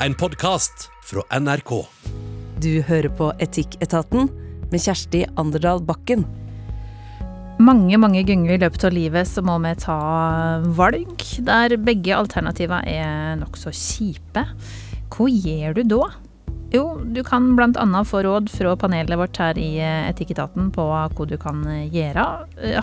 [0.00, 1.70] en podkast fra NRK.
[2.60, 4.28] Du hører på Etikketaten
[4.68, 6.26] med Kjersti Anderdal Bakken.
[7.62, 9.96] Mange mange ganger i løpet av livet så må vi ta
[10.76, 14.44] valg der begge alternativer er nokså kjipe.
[15.16, 16.04] Hva gjør du da?
[16.74, 21.28] Jo, du kan blant annet få råd fra panelet vårt her i Etikketaten på hva
[21.30, 21.62] du kan
[21.94, 22.24] gjøre.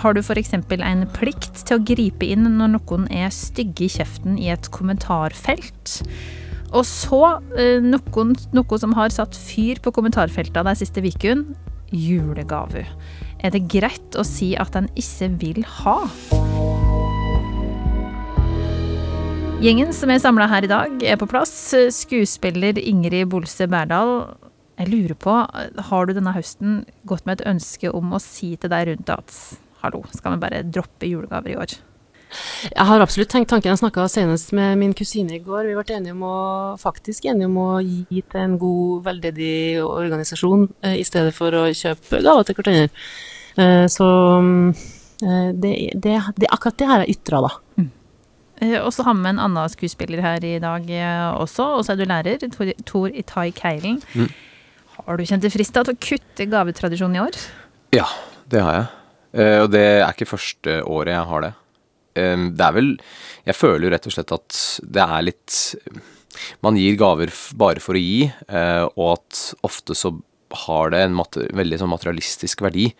[0.01, 0.55] Har du f.eks.
[0.55, 5.99] en plikt til å gripe inn når noen er stygge i kjeften i et kommentarfelt?
[6.73, 7.21] Og så
[7.85, 11.53] noen, noe som har satt fyr på kommentarfeltene de siste ukene.
[11.93, 12.87] Julegave.
[13.43, 15.99] Er det greit å si at en ikke vil ha?
[19.63, 21.53] Gjengen som er samla her i dag, er på plass.
[21.95, 24.33] Skuespiller Ingrid Bolse Berdal.
[24.81, 25.37] Jeg lurer på,
[25.87, 29.37] har du denne høsten gått med et ønske om å si til deg rundt at
[29.83, 31.77] hallo, skal vi bare droppe julegaver i år?
[32.69, 33.71] Jeg har absolutt tenkt tanken.
[33.73, 35.67] Jeg snakka senest med min kusine i går.
[35.67, 36.37] Vi ble enige om å,
[36.81, 41.65] faktisk enige om å gi til en god, veldedig organisasjon eh, i stedet for å
[41.75, 42.87] kjøpe gaver til hverandre.
[43.59, 44.07] Eh, så
[44.39, 47.53] eh, det, det, det, akkurat det har jeg ytra, da.
[47.81, 47.91] Mm.
[48.79, 50.85] Og så har vi en annen skuespiller her i dag
[51.35, 52.45] også, og så er du lærer.
[52.53, 53.97] Tor, Tor Itai Keilen.
[54.15, 54.29] Mm.
[55.01, 57.39] Har du kjent deg frista til å kutte gavetradisjonen i år?
[57.97, 58.05] Ja,
[58.47, 58.87] det har jeg.
[59.65, 61.51] Og det er ikke første året jeg har det.
[62.13, 62.91] Det er vel
[63.47, 65.55] Jeg føler jo rett og slett at det er litt
[66.65, 68.27] Man gir gaver bare for å gi,
[68.97, 70.13] og at ofte så
[70.65, 72.91] har det en veldig sånn materialistisk verdi.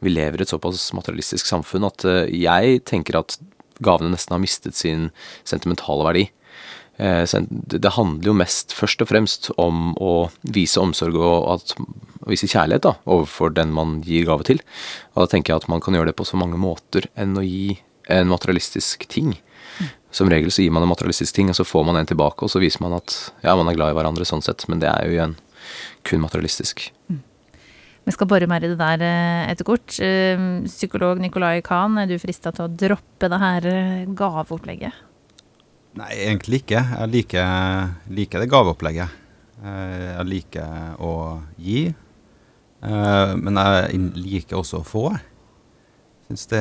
[0.00, 3.36] Vi lever i et såpass materialistisk samfunn at jeg tenker at
[3.84, 5.10] gavene nesten har mistet sin
[5.48, 6.24] sentimentale verdi.
[6.96, 11.72] Det handler jo mest først og fremst om å vise omsorg og at,
[12.28, 14.60] vise kjærlighet da, overfor den man gir gave til.
[15.14, 17.44] Og da tenker jeg at man kan gjøre det på så mange måter enn å
[17.44, 19.34] gi en materialistisk ting.
[20.12, 22.50] Som regel så gir man en materialistisk ting, og så får man en tilbake, og
[22.52, 23.14] så viser man at
[23.44, 25.36] ja, man er glad i hverandre sånn sett, men det er jo igjen
[26.04, 26.90] kun materialistisk.
[27.08, 27.22] Mm.
[28.02, 29.02] Vi skal bore mer i det der
[29.46, 29.94] etter kort.
[30.66, 33.68] Psykolog Nicolai Kahn, er du frista til å droppe det her
[34.18, 34.96] gaveopplegget?
[36.00, 36.82] Nei, egentlig ikke.
[36.82, 39.20] Jeg liker, liker det gaveopplegget.
[39.62, 41.12] Jeg liker å
[41.62, 41.84] gi,
[42.82, 45.04] men jeg liker også å få.
[46.32, 46.60] Syns det,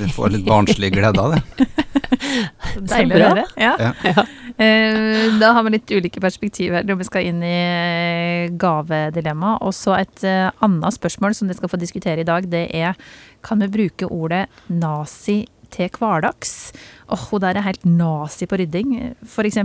[0.00, 1.66] det får litt barnslig glede av det.
[2.90, 3.44] Deilig å høre.
[3.62, 3.92] Ja.
[4.02, 4.24] ja.
[4.58, 9.60] Uh, da har vi litt ulike perspektiver når vi skal inn i gavedilemma.
[9.62, 12.98] Og så et uh, annet spørsmål som dere skal få diskutere i dag, det er
[13.46, 16.74] kan vi bruke ordet nazi til hverdags?
[17.06, 19.62] Åh, oh, hun der er helt nazi på rydding, f.eks.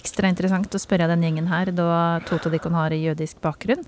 [0.00, 3.84] Ekstra interessant å spørre den gjengen her, da to av dere har jødisk bakgrunn.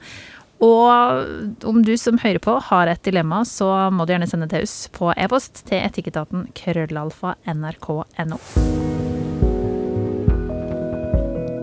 [0.62, 4.60] Og om du som hører på har et dilemma, så må du gjerne sende det
[4.60, 8.38] til oss på e-post til etikketaten krøllalfa nrk.no.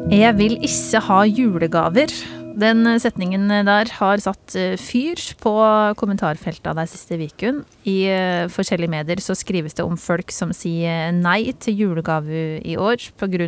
[0.09, 2.11] Jeg vil ikke ha julegaver.
[2.59, 5.53] Den setningen der har satt eh, fyr på
[5.95, 7.61] kommentarfeltene de siste ukene.
[7.87, 12.75] I eh, forskjellige medier så skrives det om folk som sier nei til julegave i
[12.75, 13.47] år pga.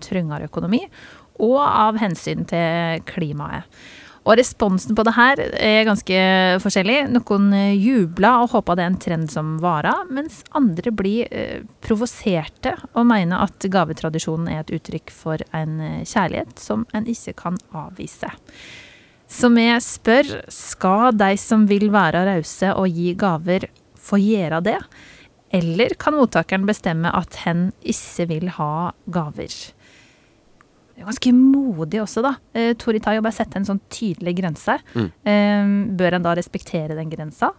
[0.00, 0.86] trangere økonomi,
[1.42, 3.66] og av hensyn til klimaet.
[4.28, 6.16] Og responsen på det her er ganske
[6.60, 6.98] forskjellig.
[7.14, 7.48] Noen
[7.80, 13.08] jubler og håper det er en trend som varer, mens andre blir eh, provoserte og
[13.08, 18.28] mener at gavetradisjonen er et uttrykk for en eh, kjærlighet som en ikke kan avvise.
[19.30, 23.68] Så vi spør skal de som vil være rause og gi gaver,
[24.00, 24.78] få gjøre det?
[25.54, 29.54] Eller kan mottakeren bestemme at hen ikke vil ha gaver?
[31.06, 32.34] Ganske modig også, da.
[32.56, 34.78] Eh, Tori Tayo bare sette en sånn tydelig grense.
[34.94, 35.10] Mm.
[35.32, 37.52] Eh, bør en da respektere den grensa?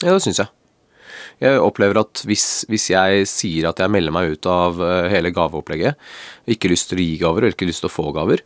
[0.00, 0.52] Ja, det syns jeg.
[1.40, 5.32] Jeg opplever at hvis, hvis, jeg sier at jeg melder meg ut av uh, hele
[5.34, 5.98] gaveopplegget,
[6.54, 8.44] ikke lyst til å gi gaver og ikke lyst til å få gaver,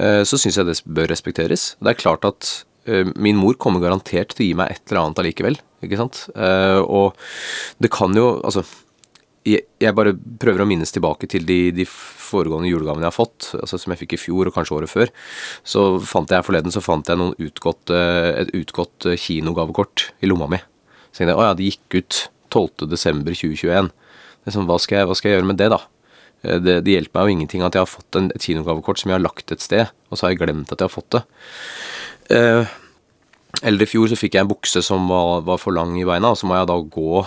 [0.00, 1.72] uh, så syns jeg det bør respekteres.
[1.80, 2.50] Det er klart at
[2.90, 6.26] uh, min mor kommer garantert til å gi meg et eller annet allikevel, ikke sant.
[6.36, 7.16] og
[7.82, 8.62] det kan jo Altså
[9.46, 13.78] jeg, bare prøver å minnes tilbake til de, de, foregående julegavene jeg har fått, altså
[13.80, 15.10] som jeg fikk i fjor og kanskje året før.
[15.66, 20.62] Så fant jeg forleden så fant jeg noen utgått, et utgått kinogavekort i lomma mi.
[21.10, 22.20] Så tenkte jeg å ja, det gikk ut
[22.54, 23.90] 12.12.2021.
[24.50, 25.82] Sånn, hva, hva skal jeg gjøre med det, da?
[26.42, 29.12] Eh, det, det, hjelper meg jo ingenting at jeg har fått en, et kinogavekort som
[29.12, 31.22] jeg har lagt et sted, og så har jeg glemt at jeg har fått det.
[32.38, 32.78] Eh,
[33.62, 36.32] eller i fjor så fikk jeg en bukse som var, var for lang i beina,
[36.32, 37.24] og så må jeg da gå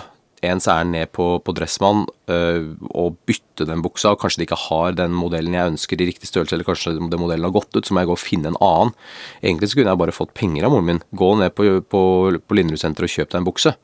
[0.48, 4.58] ens ærend ned på, på Dressmann øh, og bytte den buksa, og kanskje de ikke
[4.66, 7.84] har den modellen jeg ønsker i riktig størrelse, eller kanskje den modellen har gått ut,
[7.86, 8.94] så må jeg gå og finne en annen.
[9.42, 11.02] Egentlig så kunne jeg bare fått penger av moren min.
[11.16, 12.02] Gå ned på, på,
[12.38, 13.74] på Linderud senter og kjøp deg en bukse.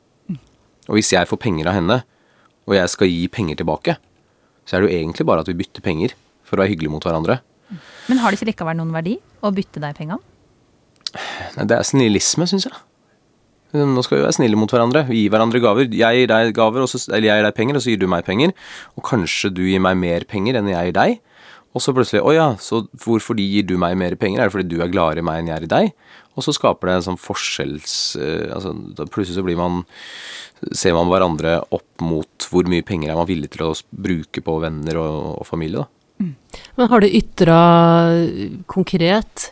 [0.89, 2.01] Og hvis jeg får penger av henne,
[2.67, 3.97] og jeg skal gi penger tilbake,
[4.67, 6.15] så er det jo egentlig bare at vi bytter penger
[6.47, 7.39] for å være hyggelige mot hverandre.
[8.07, 10.19] Men har det ikke likevel noen verdi å bytte deg penga?
[11.57, 12.75] Nei, det er snillisme, syns jeg.
[13.73, 15.05] Nå skal vi være snille mot hverandre.
[15.09, 15.87] Vi gir hverandre gaver.
[15.89, 18.25] Jeg gir deg gaver, så, eller jeg gir deg penger, og så gir du meg
[18.27, 18.53] penger.
[18.97, 21.21] Og kanskje du gir meg mer penger enn jeg gir deg.
[21.73, 24.43] Og så plutselig Å ja, så hvorfor de gir du meg mer penger?
[24.43, 25.89] Er det fordi du er gladere i meg enn jeg er i deg?
[26.37, 27.95] Og så skaper det en sånn forskjells...
[28.21, 28.75] eh, altså,
[29.09, 29.81] Plutselig så blir man
[30.73, 34.59] Ser man hverandre opp mot hvor mye penger er man villig til å bruke på
[34.63, 35.89] venner og, og familie, da.
[36.77, 37.57] Men har du ytra
[38.71, 39.49] konkret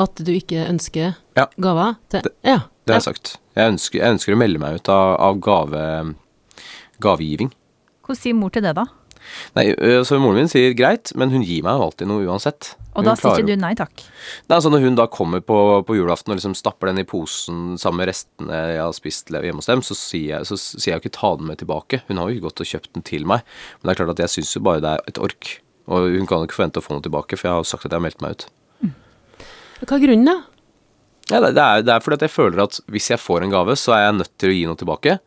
[0.00, 1.46] at du ikke ønsker Ja.
[1.60, 1.96] gaver?
[2.10, 2.58] Til, Det- ja.
[2.86, 3.36] Det har jeg sagt.
[3.56, 6.14] Jeg ønsker, jeg ønsker å melde meg ut av, av gave,
[7.00, 7.52] gavegiving.
[8.04, 8.86] Hvordan sier mor til det, da?
[9.54, 9.66] Nei,
[10.06, 12.72] så moren min sier greit, men hun gir meg jo alltid noe uansett.
[12.96, 14.02] Og Hun da sier ikke du nei takk?
[14.48, 17.76] Nei, altså Når hun da kommer på, på julaften og liksom stapper den i posen
[17.78, 20.98] sammen med restene jeg har spist hjemme hos dem, så sier jeg, så sier jeg
[20.98, 22.00] jo ikke ta den med tilbake.
[22.08, 23.44] Hun har jo ikke gått og kjøpt den til meg.
[23.82, 25.52] Men det er klart at jeg syns jo bare det er et ork.
[25.90, 27.84] Og hun kan jo ikke forvente å få noe tilbake, for jeg har jo sagt
[27.86, 28.46] at jeg har meldt meg ut.
[29.80, 30.36] Hva er grunnen, da?
[31.30, 33.76] Ja, det, er, det er fordi at jeg føler at hvis jeg får en gave,
[33.78, 35.18] så er jeg nødt til å gi noe tilbake.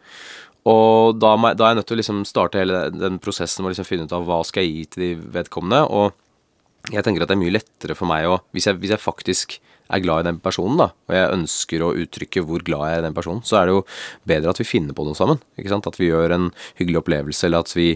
[0.69, 3.73] Og da, da er jeg nødt til å liksom starte hele den prosessen med å
[3.73, 5.83] liksom finne ut av hva skal jeg gi til de vedkommende.
[5.87, 9.57] Og jeg tenker at det er mye lettere for meg å Hvis hvis jeg faktisk
[9.91, 13.03] er glad i den personen, da, og jeg ønsker å uttrykke hvor glad jeg er
[13.03, 13.83] i den personen, så er det jo
[14.29, 15.41] bedre at vi finner på noe sammen.
[15.59, 15.89] ikke sant?
[15.89, 16.47] At vi gjør en
[16.79, 17.89] hyggelig opplevelse, eller at vi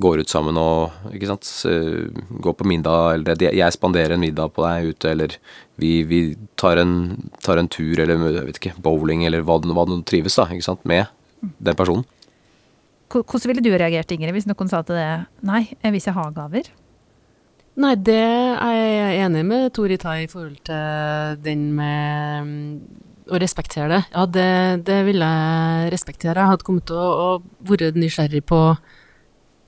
[0.00, 1.50] går ut sammen og ikke sant?
[1.70, 5.36] eh, går på middag, eller det, jeg spanderer en middag på deg ute, eller
[5.82, 6.22] vi, vi
[6.60, 6.94] tar, en,
[7.44, 10.70] tar en tur, eller jeg vet ikke, bowling, eller hva, hva det trives da, ikke
[10.70, 10.84] sant?
[10.88, 11.06] med
[11.42, 12.06] den personen.
[13.14, 15.10] Hvordan ville du reagert, Ingrid, hvis noen sa til det
[15.46, 16.70] nei, hvis jeg har gaver?
[17.74, 22.66] Nei, det er jeg enig med Tori Tai i forhold til den med mm,
[23.34, 24.02] å respektere det.
[24.12, 24.50] Ja, det,
[24.86, 26.38] det vil jeg respektere.
[26.38, 27.08] Jeg hadde kommet til å,
[27.40, 28.60] å være nysgjerrig på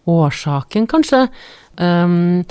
[0.06, 1.24] årsaken, kanskje.
[1.82, 2.44] Um,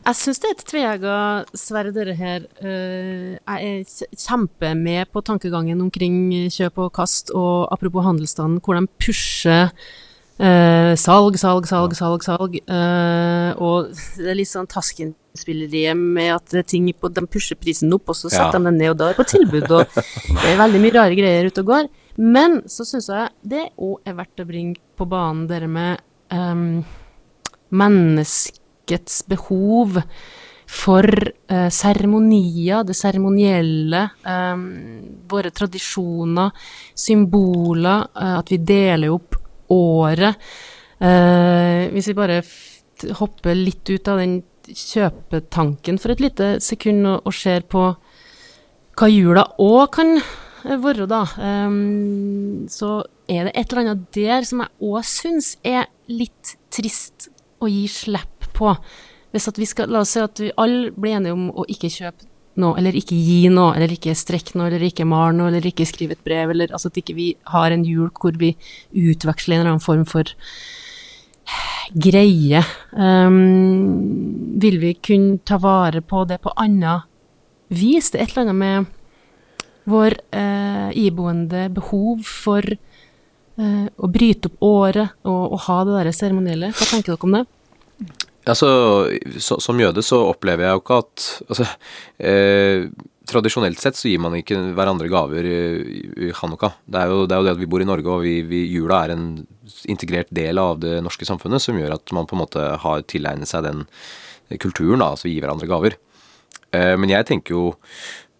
[0.00, 1.16] jeg syns det er et tveegga
[1.56, 2.44] sverd, dette her.
[2.60, 6.16] Eh, jeg er kjempemed kjempe med på tankegangen omkring
[6.52, 9.68] kjøp og kast, og apropos handelsstanden, hvor de pusher
[10.40, 12.54] Eh, salg, salg, salg, salg, salg.
[12.64, 18.08] Eh, og det er litt sånn Tasken-spilleriet med at ting på, de pusher prisen opp,
[18.08, 18.50] og så Ja.
[18.50, 19.68] de den ned, og da er på tilbud.
[19.70, 21.90] Og det er veldig mye rare greier ute og går.
[22.16, 26.00] Men så syns jeg det òg er verdt å bringe på banen det med
[26.30, 26.84] um,
[27.70, 30.02] menneskets behov
[30.70, 31.04] for
[31.50, 34.62] eh, seremonier, det seremonielle, um,
[35.28, 36.52] våre tradisjoner,
[36.94, 39.29] symboler, eh, at vi deler opp
[39.72, 40.38] året.
[41.00, 42.42] Eh, hvis vi bare
[43.20, 47.86] hopper litt ut av den kjøpetanken for et lite sekund og, og ser på
[49.00, 51.78] hva jula òg kan eh, være, da, eh,
[52.70, 52.98] så
[53.30, 57.30] er det et eller annet der som jeg òg syns er litt trist
[57.60, 58.74] å gi slipp på.
[59.30, 61.92] Hvis at vi skal, La oss si at vi alle blir enige om å ikke
[61.92, 65.70] kjøpe noe, eller ikke gi noe, eller ikke strekke noe, eller ikke male noe, eller
[65.70, 68.54] ikke skrive et brev, eller altså at ikke vi har en jul hvor vi
[68.90, 70.34] utveksler en eller annen form for
[71.94, 72.62] greie.
[72.92, 77.06] Um, vil vi kunne ta vare på det på annet
[77.68, 78.10] vis?
[78.10, 78.96] Det er et eller annet med
[79.90, 86.12] vår uh, iboende behov for uh, å bryte opp året og, og ha det der
[86.14, 86.74] seremonielle.
[86.76, 87.46] Hva tenker dere om det?
[88.50, 88.70] Altså,
[89.38, 91.66] så, som jøde så opplever jeg jo ikke at Altså,
[92.18, 92.88] eh,
[93.30, 95.58] tradisjonelt sett så gir man ikke hverandre gaver i,
[96.26, 96.72] i Hanukka.
[96.82, 98.64] Det er, jo, det er jo det at vi bor i Norge, og vi, vi,
[98.72, 99.26] jula er en
[99.92, 103.50] integrert del av det norske samfunnet som gjør at man på en måte har tilegnet
[103.50, 103.84] seg den
[104.58, 105.96] kulturen, da, altså vi gir hverandre gaver.
[106.74, 107.64] Eh, men jeg tenker jo,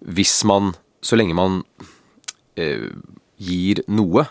[0.01, 0.73] hvis man,
[1.05, 1.61] så lenge man
[2.59, 2.89] eh,
[3.41, 4.27] gir noe,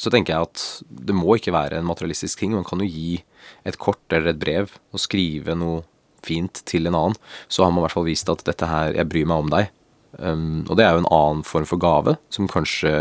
[0.00, 2.54] så tenker jeg at det må ikke være en materialistisk ting.
[2.56, 3.20] Man kan jo gi
[3.68, 5.82] et kort eller et brev og skrive noe
[6.24, 7.18] fint til en annen.
[7.48, 9.72] Så har man i hvert fall vist at dette her, jeg bryr meg om deg.
[10.18, 12.92] Um, og det er jo en annen form for gave, som kanskje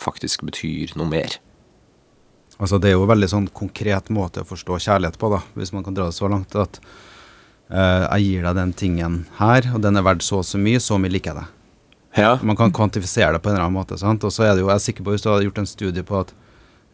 [0.00, 1.36] faktisk betyr noe mer.
[2.56, 5.74] Altså Det er jo en veldig sånn konkret måte å forstå kjærlighet på, da, hvis
[5.76, 6.56] man kan dra det så langt.
[6.56, 6.80] At
[7.68, 10.80] uh, jeg gir deg den tingen her, og den er verdt så og så mye,
[10.80, 11.46] så mye liker jeg det.
[12.16, 12.32] Ja.
[12.40, 14.00] Man kan kvantifisere det på en eller annen måte.
[14.00, 14.24] sant?
[14.24, 16.04] Og så er det jo, jeg er sikker på, hvis du har gjort en studie
[16.06, 16.32] på at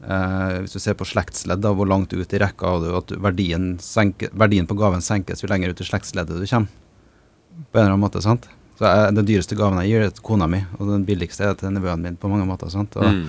[0.02, 3.76] eh, hvis du ser på slektsledd, hvor langt ut i rekka har du at verdien,
[3.78, 6.68] senker, verdien på gaven senkes jo lenger ut i slektsleddet du kommer.
[7.72, 8.48] På en eller annen måte, sant?
[8.78, 11.54] Så jeg, Den dyreste gaven jeg gir, er til kona mi, og den billigste er
[11.54, 12.70] til nevøen min på mange måter.
[12.70, 12.96] sant?
[12.96, 13.28] Og, Mm.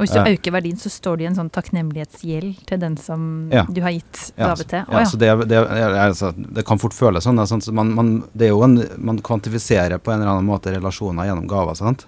[0.00, 0.24] Og hvis du Ja.
[0.32, 3.64] øker verdien, så står det i en sånn takknemlighetsgjeld til den som Ja.
[3.64, 4.78] du har gitt Ja, gave til.
[4.88, 5.04] Å ja, ja.
[5.04, 7.46] så det, det, er- altså, det kan fort føles sånn.
[7.46, 7.62] sant?
[7.64, 11.26] Så man, man, det er jo en, man kvantifiserer på en eller annen måte relasjoner
[11.28, 11.74] gjennom gaver.
[11.76, 12.06] sant?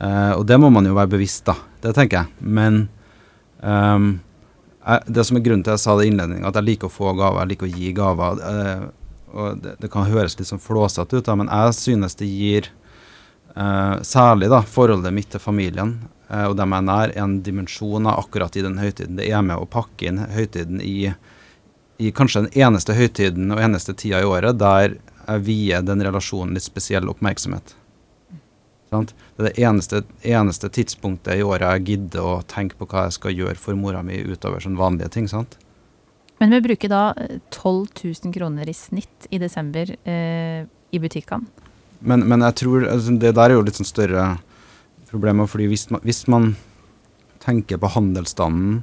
[0.00, 1.54] Eh, og det må man jo være bevisst, da.
[1.80, 2.26] Det tenker jeg.
[2.40, 2.88] Men
[3.66, 6.90] jeg, det som er grunnen til at jeg sa det i innledningen, at jeg liker
[6.90, 8.42] å få gaver, jeg liker å gi gaver.
[8.52, 8.86] eh,
[9.36, 12.68] og det, det kan høres litt sånn flåsete ut, da, men jeg synes det gir
[13.56, 15.96] uh, særlig da, forholdet mitt til familien
[16.30, 19.18] uh, og dem jeg er nær, en dimensjon av akkurat i den høytiden.
[19.18, 21.10] Det er med å pakke inn høytiden i,
[22.00, 24.96] i kanskje den eneste høytiden og eneste tida i året der
[25.26, 27.74] jeg vier den relasjonen litt spesiell oppmerksomhet.
[28.94, 29.12] Sant?
[29.36, 33.18] Det er det eneste, eneste tidspunktet i året jeg gidder å tenke på hva jeg
[33.18, 35.28] skal gjøre for mora mi utover sånne vanlige ting.
[35.28, 35.58] sant?
[36.40, 37.86] Men vi bruker da eh, 12
[38.24, 41.64] 000 kroner i snitt i desember eh, i butikkene.
[42.00, 44.26] Men, men jeg tror altså, det der er jo litt sånn større
[45.10, 46.50] problemer, fordi hvis man, hvis man
[47.44, 48.82] tenker på handelsstanden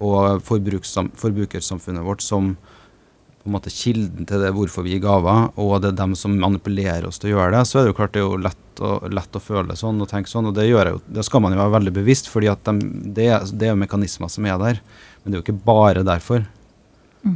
[0.00, 2.54] og forbrukersamfunnet vårt som
[3.40, 6.34] på en måte kilden til det hvorfor vi gir gaver, og det er dem som
[6.36, 8.82] manipulerer oss til å gjøre det, så er det jo klart det er jo lett
[8.84, 11.40] å, lett å føle sånn og tenke sånn, og det, gjør jeg jo, det skal
[11.44, 12.84] man jo være veldig bevisst, fordi at dem-
[13.16, 14.80] det, det er jo mekanismer som er der,
[15.22, 16.44] men det er jo ikke bare derfor.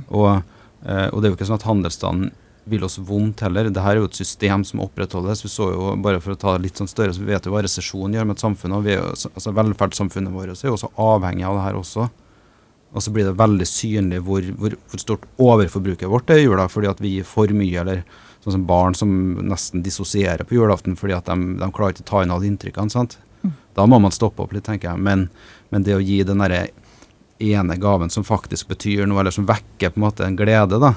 [0.09, 0.43] Og,
[0.85, 2.31] eh, og det er jo ikke sånn at handelsstanden
[2.73, 3.67] vil oss vondt heller.
[3.69, 5.43] Dette er jo et system som opprettholdes.
[5.45, 7.61] Vi så jo, bare for å ta litt sånn større, så vi vet jo hva
[7.67, 8.73] resesjon gjør med et samfunn.
[8.73, 12.07] og vi er jo, altså Velferdssamfunnet vårt er jo også avhengig av det her også.
[12.95, 16.69] Og så blir det veldig synlig hvor, hvor, hvor stort overforbruket vårt er i jula,
[16.71, 18.05] fordi at vi gir for mye, eller
[18.45, 19.11] sånn som barn som
[19.51, 22.93] nesten dissosierer på julaften fordi at de, de klarer ikke å ta inn alle inntrykkene.
[22.93, 23.19] sant?
[23.75, 25.03] Da må man stoppe opp litt, tenker jeg.
[25.03, 25.27] Men,
[25.75, 26.69] men det å gi den derre
[27.43, 30.95] ene gaven som faktisk betyr noe, eller som vekker på en måte en glede, da.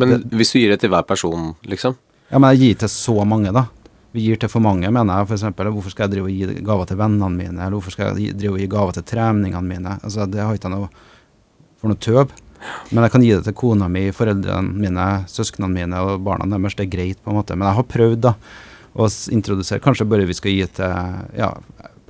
[0.00, 1.98] Men hvis du gir det til hver person, liksom
[2.32, 3.66] Ja, men jeg gir til så mange, da.
[4.12, 5.28] Vi gir til for mange, mener jeg.
[5.30, 7.56] For eksempel, hvorfor skal jeg drive og gi gaver til vennene mine?
[7.58, 9.98] Eller hvorfor skal jeg drive og gi gaver til treningene mine?
[10.02, 10.90] Altså, Det har ikke jeg noe
[11.80, 12.34] for noe tøv.
[12.92, 16.76] Men jeg kan gi det til kona mi, foreldrene mine, søsknene mine og barna deres.
[16.78, 17.56] Det er greit, på en måte.
[17.56, 18.34] Men jeg har prøvd, da,
[18.92, 21.50] å introdusere Kanskje bare vi skal gi til ja,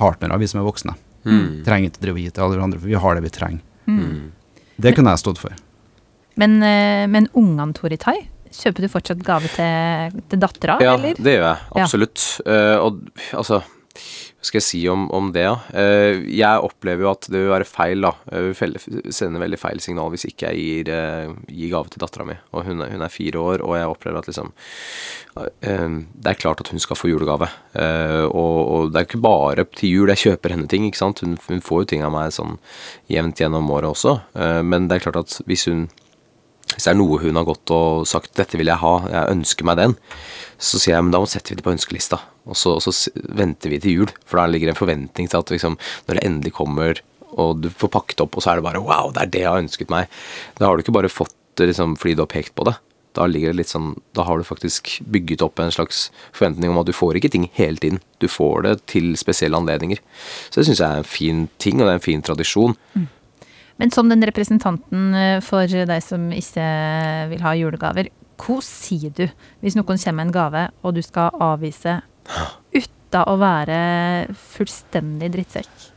[0.01, 0.97] partnere, vi som er voksne.
[1.23, 1.63] Mm.
[1.67, 3.63] Trenger ikke drive og gi til alle andre, for vi har det vi trenger.
[4.83, 5.55] Det kunne jeg stått for.
[6.41, 8.17] Men, eh, men ungene, Toritai,
[8.55, 11.17] kjøper du fortsatt gave til, til dattera, Ja, eller?
[11.19, 11.63] det gjør jeg.
[11.77, 11.85] Ja.
[11.87, 12.27] Absolutt.
[12.47, 13.01] Eh, og
[13.33, 13.63] altså
[14.43, 15.59] Hva skal jeg si om, om det, da?
[15.71, 18.11] Uh, jeg opplever jo at det vil være feil, da.
[18.33, 22.27] Jeg vil sende veldig feil signal hvis ikke jeg gir, uh, gir gave til dattera
[22.27, 22.35] mi.
[22.51, 24.51] Og hun er, hun er fire år, og jeg opplever at liksom
[25.37, 27.47] uh, Det er klart at hun skal få julegave.
[27.79, 31.23] Eh, og, og det er ikke bare til jul jeg kjøper henne ting, ikke sant.
[31.23, 32.59] Hun, hun får jo ting av meg sånn
[33.13, 34.19] jevnt gjennom året også.
[34.35, 35.87] Eh, men det er klart at hvis hun
[36.75, 39.69] hvis det er noe hun har gått og sagt 'dette vil jeg ha, jeg ønsker
[39.69, 39.97] meg den',
[40.59, 42.21] så sier jeg men da må setter vi det på ønskelista.
[42.47, 45.51] Og så, og så venter vi til jul, for da ligger en forventning til at
[45.51, 47.03] liksom, når det endelig kommer
[47.41, 49.51] og du får pakket opp, og så er det bare 'wow, det er det jeg
[49.51, 50.09] har ønsket meg'.
[50.59, 52.77] Da har du ikke bare fått det liksom, fordi du har pekt på det.
[53.15, 53.29] Da
[53.69, 57.31] sånn, da har du faktisk bygget opp en slags forventning om at du får ikke
[57.31, 58.01] ting hele tiden.
[58.21, 59.99] Du får det til spesielle anledninger.
[60.49, 62.77] Så det syns jeg er en fin ting, og det er en fin tradisjon.
[63.83, 66.67] Men som den representanten eh, for deg som ikke
[67.33, 69.25] vil ha julegaver, hva sier du
[69.59, 71.97] hvis noen kommer med en gave, og du skal avvise
[72.71, 73.79] uten å være
[74.39, 75.89] fullstendig drittsekk?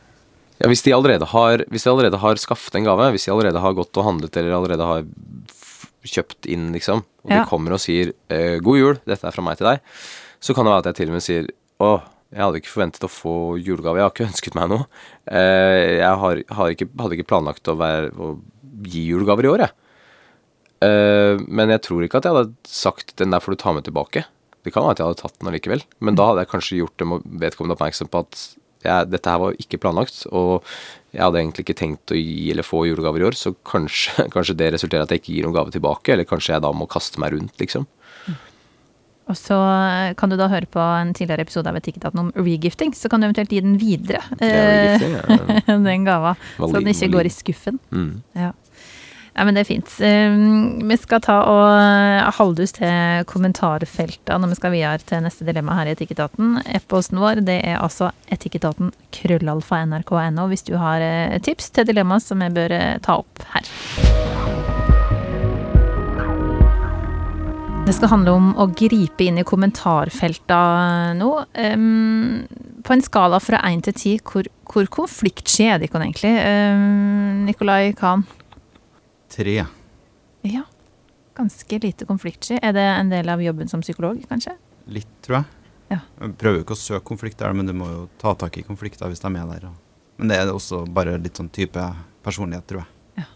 [0.58, 3.62] Ja, hvis de allerede har, hvis de allerede har skaffet en gave, hvis de allerede
[3.62, 5.06] har gått og handlet eller allerede har
[6.06, 7.44] kjøpt inn, liksom, og Ja.
[7.44, 9.80] de kommer og sier eh, 'god jul, dette er fra meg til deg',
[10.40, 11.46] så kan det være at jeg til og med sier
[11.78, 12.02] 'å,
[12.34, 14.86] jeg hadde ikke forventet å få julegave, jeg har ikke ønsket meg noe'.
[15.30, 18.34] Eh, jeg har, har ikke, hadde ikke planlagt å, være, å
[18.86, 19.76] gi julegaver i år, jeg.
[20.86, 23.86] Eh, men jeg tror ikke at jeg hadde sagt 'den der får du ta med
[23.86, 24.26] tilbake'.
[24.66, 26.96] Det kan være at jeg hadde tatt den allikevel, men da hadde jeg kanskje gjort
[26.98, 30.66] dem vedkommende oppmerksom på at jeg, dette her var ikke planlagt, og
[31.14, 34.58] jeg hadde egentlig ikke tenkt å gi eller få julegaver i år, så kanskje, kanskje
[34.58, 37.22] det resulterer at jeg ikke gir noen gave tilbake, eller kanskje jeg da må kaste
[37.22, 37.86] meg rundt, liksom.
[39.26, 42.94] Og så eh, kan du da høre på en tidligere episode av Etikketaten om regifting,
[42.94, 44.22] så kan du eventuelt gi den videre.
[44.38, 45.16] Er jo eh,
[45.66, 45.78] ja.
[45.88, 47.80] den gava, så den ikke går i skuffen.
[47.90, 48.22] Mm.
[48.38, 48.52] Ja.
[49.34, 49.90] ja, men det er fint.
[49.98, 55.26] Um, vi skal ta og eh, holde oss til kommentarfeltet når vi skal videre til
[55.26, 56.60] neste dilemma her i Etikketaten.
[56.78, 62.22] E-posten vår det er altså etikketaten krøllalfa nrk.no hvis du har eh, tips til dilemma
[62.22, 64.94] som vi bør eh, ta opp her.
[67.86, 70.56] Det skal handle om å gripe inn i kommentarfelta
[71.14, 71.28] nå.
[71.54, 72.40] Um,
[72.82, 76.32] på en skala fra én til ti, hvor, hvor konfliktsky er dere egentlig?
[76.34, 78.24] Um, Nikolai Khan?
[79.30, 79.54] Tre.
[80.50, 80.64] Ja,
[81.38, 82.58] ganske lite konfliktsky.
[82.58, 84.56] Er det en del av jobben som psykolog, kanskje?
[84.90, 85.46] Litt, tror jeg.
[85.94, 86.00] Ja.
[86.24, 88.64] Jeg prøver jo ikke å søke konflikt der, men du må jo ta tak i
[88.66, 89.68] konflikter hvis de er med der.
[90.18, 91.86] Men det er også bare litt sånn type
[92.26, 93.30] personlighet, tror jeg.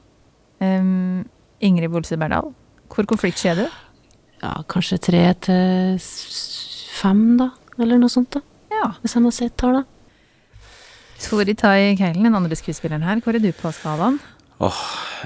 [0.59, 1.23] Um,
[1.63, 2.51] Ingrid Bolse Berdal,
[2.91, 3.79] hvor konfliktsky er du?
[4.41, 5.99] Ja, kanskje tre til
[7.01, 8.41] fem, da, eller noe sånt, da.
[8.73, 8.93] Ja.
[9.03, 9.85] Hvis jeg må si et tall, da.
[11.21, 14.17] Tori Tai Keilen, den andre skuespilleren her, hvor er du på skalaen?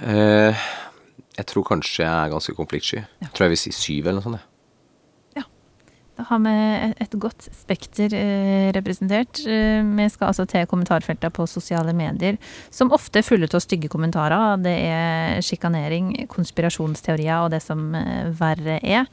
[0.03, 0.65] Eh,
[1.39, 3.05] jeg tror kanskje jeg er ganske konfliktsky.
[3.23, 4.41] Jeg tror jeg vil si syv eller noe sånt.
[4.41, 4.54] jeg.
[6.15, 6.51] Da har vi
[7.01, 9.41] et- godt spekter eh, representert.
[9.49, 12.39] Eh, vi skal altså til kommentarfeltene på sosiale medier,
[12.71, 14.63] som ofte er fulle av stygge kommentarer.
[14.63, 19.09] Det er sjikanering, konspirasjonsteorier og det som eh, verre er.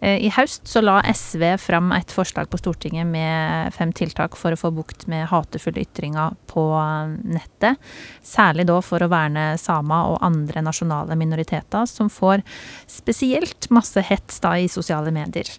[0.00, 4.52] Eh, I høst så la SV fram et forslag på Stortinget med fem tiltak for
[4.52, 7.76] å få bukt med hatefulle ytringer på eh, nettet.
[8.24, 12.40] Særlig da for å verne samer og andre nasjonale minoriteter, som får
[12.88, 15.52] spesielt masse hets da i sosiale medier.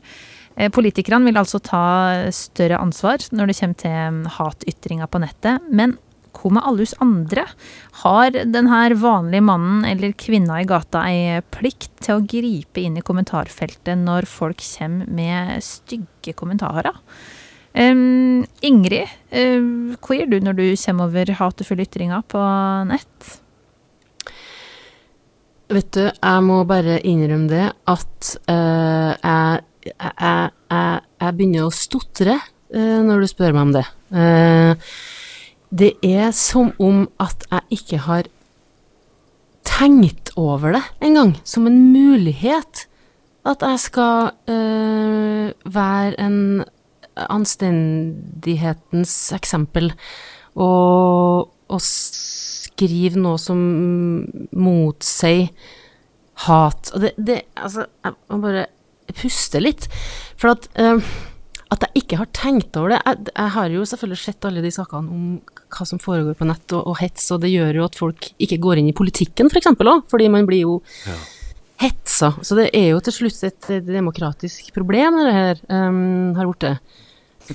[0.57, 1.85] Eh, Politikerne vil altså ta
[2.33, 5.71] større ansvar når det kommer til hatytringer på nettet.
[5.71, 5.95] Men
[6.37, 7.45] hva med alle oss andre?
[8.03, 13.05] Har denne vanlige mannen eller kvinna i gata ei plikt til å gripe inn i
[13.05, 16.97] kommentarfeltet når folk kommer med stygge kommentarer?
[17.77, 19.61] Um, Ingrid, eh,
[20.01, 22.41] hva gjør du når du kommer over hatefulle ytringer på
[22.89, 23.35] nett?
[25.67, 31.73] Vet du, jeg må bare innrømme det at uh, jeg, jeg, jeg, jeg, begynner å
[31.73, 33.85] stotre uh, når du spør meg om det.
[34.13, 34.73] Uh,
[35.69, 38.29] det er som om at jeg ikke har
[39.67, 42.87] tenkt over det engang, som en mulighet.
[43.47, 46.39] At jeg skal uh, være en
[47.17, 49.91] anstendighetens eksempel
[50.57, 53.59] og, og skrive noe som
[54.53, 55.49] motsier
[56.45, 56.91] hat.
[56.93, 58.65] Og det, det Altså, jeg må bare
[59.15, 59.87] puste litt.
[60.37, 60.99] For at, uh,
[61.71, 64.71] at jeg ikke har tenkt over det jeg, jeg har jo selvfølgelig sett alle de
[64.71, 65.23] sakene om
[65.67, 68.59] hva som foregår på nett og, og hets, og det gjør jo at folk ikke
[68.63, 70.77] går inn i politikken, for eksempel òg, fordi man blir jo
[71.81, 72.31] hetsa.
[72.41, 76.63] Så det er jo til slutt et eh, demokratisk problem, det her um, har blitt
[76.65, 76.75] det.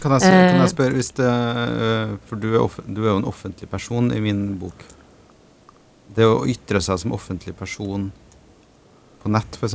[0.01, 0.61] Kan jeg, s- kan Eh.
[0.61, 4.21] jeg spørre, hvis det, øh, for du er, du er jo en offentlig person i
[4.25, 4.85] min bok.
[6.17, 8.11] Det å ytre seg som offentlig person
[9.25, 9.75] på nett, f.eks.,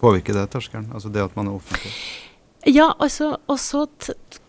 [0.00, 0.90] påvirker det terskelen?
[0.94, 1.92] Altså det at man er offentlig?
[2.66, 3.86] Ja, altså, og så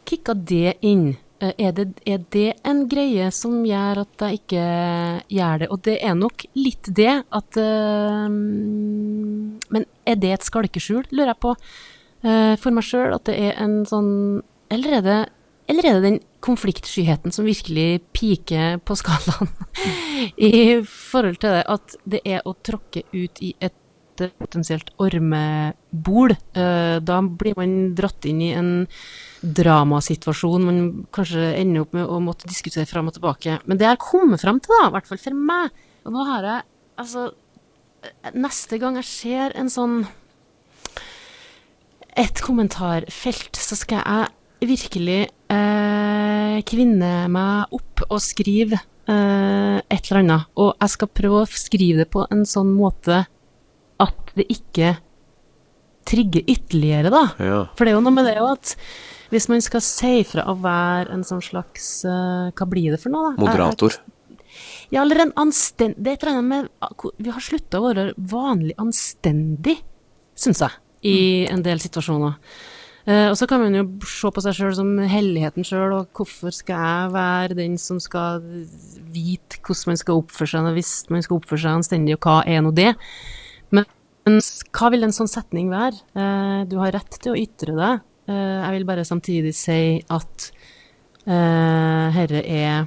[0.07, 1.17] kicka det inn.
[1.39, 4.63] Eh, Er det, er det en greie som gjør at jeg ikke
[5.29, 5.69] gjør det?
[5.69, 8.29] Og det er nok litt det at uh,
[9.69, 11.53] Men er det et skalkeskjul, lurer jeg på,
[12.25, 13.13] uh, for meg sjøl?
[13.13, 14.41] At det er en sånn
[14.73, 15.19] Eller er det,
[15.69, 19.49] eller er det den konfliktskyheten som virkelig piker på skalaen
[20.37, 23.75] i forhold til det at det er å tråkke ut i et
[24.25, 26.33] et potensielt ormebol.
[26.33, 28.71] Eh, da blir man dratt inn i en
[29.41, 30.79] dramasituasjon man
[31.13, 33.59] kanskje ender opp med å måtte diskutere fram og tilbake.
[33.65, 36.23] Men det jeg har kommet fram til, da, i hvert fall for meg Og nå
[36.29, 36.65] har jeg
[37.03, 37.27] altså
[38.37, 40.01] Neste gang jeg ser en sånn
[42.17, 45.19] et kommentarfelt, så skal jeg virkelig
[45.53, 50.47] eh, kvinne meg opp og skrive eh, et eller annet.
[50.57, 53.25] Og jeg skal prøve å skrive det på en sånn måte
[54.03, 54.95] at det ikke
[56.07, 57.23] trigger ytterligere, da.
[57.43, 57.61] Ja.
[57.75, 58.75] For det er jo noe med det òg at
[59.33, 63.11] hvis man skal si fra å være en sånn slags uh, Hva blir det for
[63.11, 63.41] noe, da?
[63.41, 63.97] Moderator.
[64.93, 68.07] Ja, eller en anstendig Det er et eller annet med Vi har slutta å være
[68.15, 69.77] vanlig anstendig,
[70.37, 71.19] syns jeg, i
[71.51, 72.37] en del situasjoner.
[73.07, 76.55] Uh, og så kan man jo se på seg sjøl som helligheten sjøl, og hvorfor
[76.55, 78.43] skal jeg være den som skal
[79.11, 82.63] vite hvordan man skal oppføre seg, hvis man skal oppføre seg anstendig, og hva er
[82.63, 82.93] nå det?
[83.75, 83.85] Men,
[84.27, 84.39] men
[84.75, 85.99] hva vil en sånn setning være?
[86.17, 88.03] Eh, du har rett til å ytre deg.
[88.27, 89.79] Eh, jeg vil bare samtidig si
[90.11, 90.49] at
[91.27, 92.85] uh, herre er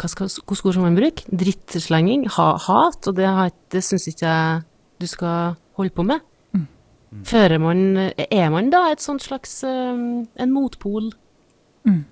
[0.00, 1.26] hva skal, Hvilke ord skal man bruke?
[1.28, 2.22] Drittslenging?
[2.38, 3.04] Ha, hat?
[3.10, 4.62] Og det, har- det syns ikke jeg
[5.00, 6.24] du skal holde på med.
[7.26, 7.80] Fører man
[8.30, 9.96] Er man da et sånt slags eh,
[10.44, 11.08] En motpol?
[11.88, 12.04] Mm.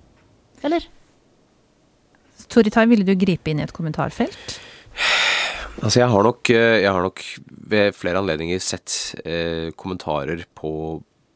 [0.67, 0.89] Eller?
[2.51, 4.57] Toritai, ville du gripe inn i et kommentarfelt?
[5.79, 7.23] Altså, jeg har nok, eh, jeg har nok
[7.71, 10.73] ved flere anledninger sett eh, kommentarer på,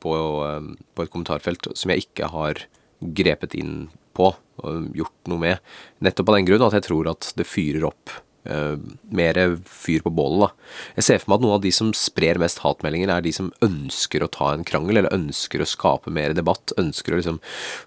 [0.03, 0.15] på,
[0.49, 2.65] eh, på et kommentarfelt som jeg ikke har
[3.03, 5.73] grepet inn på og gjort noe med.
[6.03, 8.11] Nettopp av den grunn at jeg tror at det fyrer opp
[8.51, 8.75] eh,
[9.15, 10.57] mer fyr på bålet.
[10.99, 13.53] Jeg ser for meg at noen av de som sprer mest hatmeldinger, er de som
[13.63, 16.75] ønsker å ta en krangel, eller ønsker å skape mer debatt.
[16.83, 17.39] ønsker å liksom,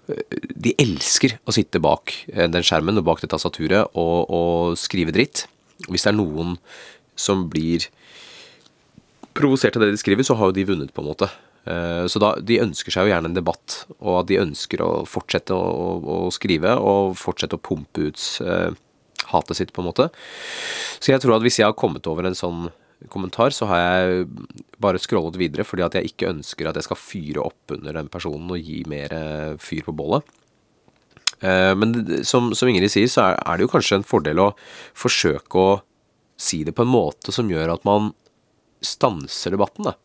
[0.08, 5.12] eh, De elsker å sitte bak den skjermen og bak det tastaturet og, og skrive
[5.12, 5.44] dritt.
[5.86, 6.56] Hvis det er noen
[7.16, 7.88] som blir
[9.36, 11.28] provosert av det de skriver, så har jo de vunnet, på en måte.
[11.66, 15.04] Eh, Så da, De ønsker seg jo gjerne en debatt, og at de ønsker å
[15.08, 18.72] fortsette å, å, å skrive og fortsette å pumpe ut eh,
[19.32, 20.08] hatet sitt, på en måte.
[21.00, 22.68] Så jeg tror at hvis jeg har kommet over en sånn
[23.12, 24.26] kommentar, så har jeg
[24.80, 28.08] bare scrollet videre fordi at jeg ikke ønsker at jeg skal fyre opp under den
[28.12, 30.24] personen og gi mer eh, fyr på bålet.
[31.40, 34.52] Eh, Men som, som Ingrid sier, så er, er det jo kanskje en fordel å
[34.96, 35.80] forsøke å
[36.36, 38.12] si det på en måte som gjør at man
[38.84, 39.96] stanser debatten, da.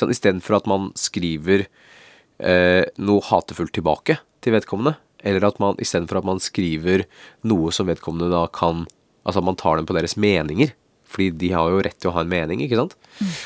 [0.00, 1.66] Istedenfor at man skriver
[2.38, 4.96] eh, noe hatefullt tilbake til vedkommende.
[5.20, 7.04] Eller at man istedenfor at man skriver
[7.44, 8.86] noe som vedkommende da kan
[9.20, 10.70] Altså at man tar dem på deres meninger.
[11.04, 12.94] Fordi de har jo rett til å ha en mening, ikke sant.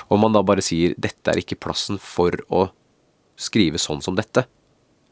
[0.07, 2.68] Og man da bare sier 'dette er ikke plassen for å
[3.35, 4.44] skrive sånn som dette'.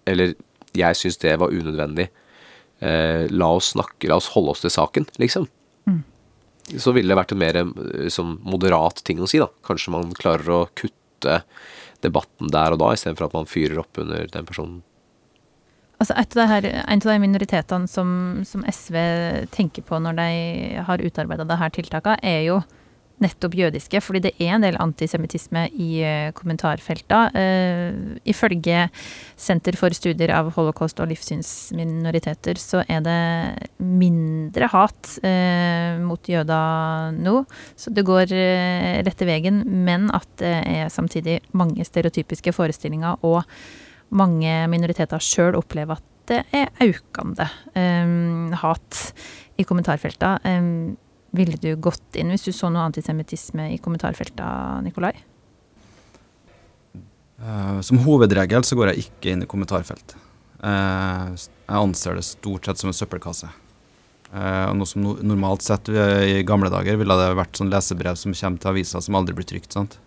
[0.07, 0.37] Eller
[0.73, 2.09] 'jeg syns det var unødvendig'.
[2.83, 5.49] Eh, la oss snakke, la oss holde oss til saken, liksom.
[6.79, 7.59] Så ville det vært en mer
[8.13, 9.49] sånn moderat ting å si, da.
[9.67, 11.43] Kanskje man klarer å kutte
[12.03, 14.81] debatten der og da, istedenfor at man fyrer opp under den personen.
[16.03, 18.09] Altså et av det her, en av de minoritetene som,
[18.47, 18.97] som SV
[19.55, 20.31] tenker på når de
[20.89, 22.57] har utarbeida det her tiltaket, er jo
[23.23, 27.21] nettopp jødiske, fordi det er en del antisemittisme i eh, kommentarfelta.
[27.35, 28.87] Uh, ifølge
[29.39, 33.19] Senter for studier av holocaust og livssynsminoriteter så er det
[33.79, 37.43] mindre hat uh, mot jøder nå,
[37.77, 43.45] så det går uh, rette veien, men at det er samtidig mange stereotypiske forestillinger, og
[44.13, 48.99] mange minoriteter sjøl opplever at det er økende um, hat
[49.61, 50.37] i kommentarfelta.
[50.45, 50.69] Eh,
[51.33, 55.15] ville du gått inn hvis du så noe antisemittisme i kommentarfelta, Nikolai?
[57.43, 60.15] Eh, som hovedregel så går jeg ikke inn i kommentarfelt.
[60.63, 63.51] Eh, jeg anser det stort sett som en søppelkasse.
[64.33, 68.63] Eh, noe som normalt sett i gamle dager ville det vært sånn lesebrev som kommer
[68.63, 69.75] til avisa som aldri blir trykt.
[69.75, 69.99] sant?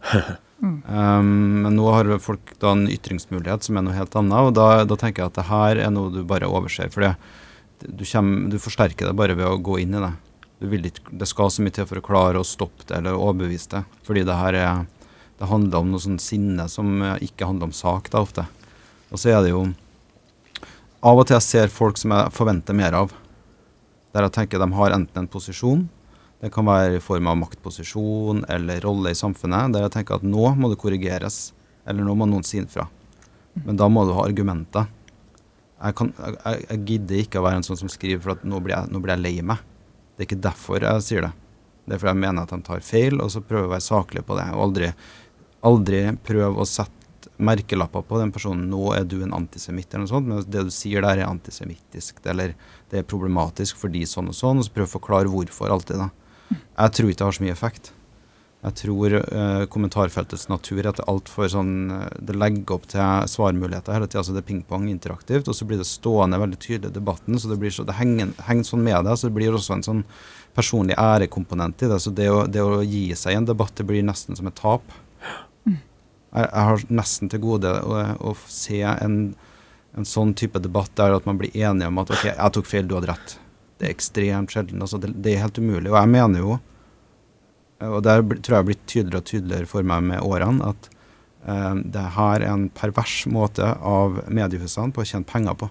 [0.61, 4.69] Um, men nå har folk da en ytringsmulighet som er noe helt annet, og da,
[4.87, 6.89] da tenker jeg at det her er noe du bare overser.
[6.93, 7.11] For
[7.83, 10.13] du, du forsterker det bare ved å gå inn i det.
[10.63, 13.81] Ikke, det skal så mye til for å klare å stoppe det eller overbevise det.
[14.07, 14.85] Fordi det her er,
[15.39, 18.45] det handler om noe sånn sinne som eh, ikke handler om sak, da ofte.
[19.11, 19.67] Og så er det jo
[21.05, 23.11] Av og til jeg ser folk som jeg forventer mer av.
[24.15, 25.83] Der jeg tenker de har enten en posisjon,
[26.41, 30.25] det kan være i form av maktposisjon eller rolle i samfunnet, der jeg tenker at
[30.25, 31.53] nå må det korrigeres.
[31.85, 32.87] Eller nå må noen si ifra.
[33.63, 34.89] Men da må du ha argumenter.
[35.77, 38.59] Jeg, kan, jeg, jeg gidder ikke å være en sånn som skriver for at nå
[38.63, 39.61] blir jeg, nå blir jeg lei meg.
[40.15, 41.31] Det er ikke derfor jeg sier det.
[41.85, 44.23] Det er fordi jeg mener at de tar feil, og så prøver å være saklig
[44.25, 44.45] på det.
[44.55, 44.91] Og aldri,
[45.69, 48.69] aldri prøve å sette merkelapper på den personen.
[48.71, 50.27] 'Nå er du en antisemitt', eller noe sånt.
[50.27, 52.23] Men det du sier der, er antisemittisk.
[52.25, 52.55] Eller
[52.89, 54.61] det er problematisk fordi sånn og sånn.
[54.61, 56.09] Og så prøve å forklare hvorfor alltid, da.
[56.53, 57.91] Jeg tror ikke det har så mye effekt.
[58.65, 64.07] Jeg tror uh, kommentarfeltets natur at altfor sånn eh, Det legger opp til svarmuligheter hele
[64.09, 64.23] tida.
[64.25, 67.37] Så det er pingpong interaktivt, og så blir det stående veldig tydelig i debatten.
[67.37, 69.19] Så det blir så, det henger, henger sånn med deg.
[69.21, 70.03] Så det blir også en sånn
[70.57, 72.01] personlig ærekomponent i det.
[72.01, 74.57] Så det å, det å gi seg i en debatt, det blir nesten som et
[74.57, 74.97] tap.
[75.69, 79.19] Jeg, jeg har nesten til gode å, å se en,
[79.93, 82.89] en sånn type debatt der at man blir enige om at OK, jeg tok feil,
[82.89, 83.37] du hadde rett.
[83.77, 84.81] Det er ekstremt sjelden.
[84.81, 85.91] Altså det, det er helt umulig.
[85.91, 86.57] Og jeg mener jo
[87.83, 90.89] og det tror jeg har blitt tydeligere og tydeligere for meg med årene, at
[91.47, 95.69] eh, det her er en pervers måte av mediehusene på å tjene penger på.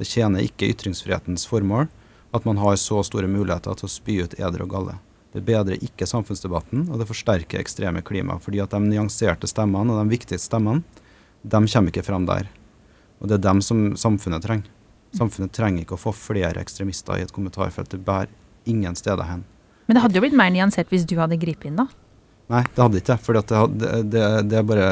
[0.00, 1.88] Det tjener ikke ytringsfrihetens formål
[2.36, 4.96] at man har så store muligheter til å spy ut eder og galle.
[5.34, 8.38] Det bedrer ikke samfunnsdebatten, og det forsterker ekstreme klima.
[8.42, 10.82] Fordi at de nyanserte stemmene og de viktigste stemmene,
[11.42, 12.50] de kommer ikke fram der.
[13.20, 14.66] Og det er dem som samfunnet trenger.
[15.16, 17.90] Samfunnet trenger ikke å få flere ekstremister i et kommentarfelt.
[17.90, 18.30] Det bærer
[18.70, 19.44] ingen steder hen.
[19.90, 21.88] Men det hadde jo blitt mer nyansert hvis du hadde gripet inn, da.
[22.50, 24.84] Nei, det hadde ikke Fordi For det, det, det bare,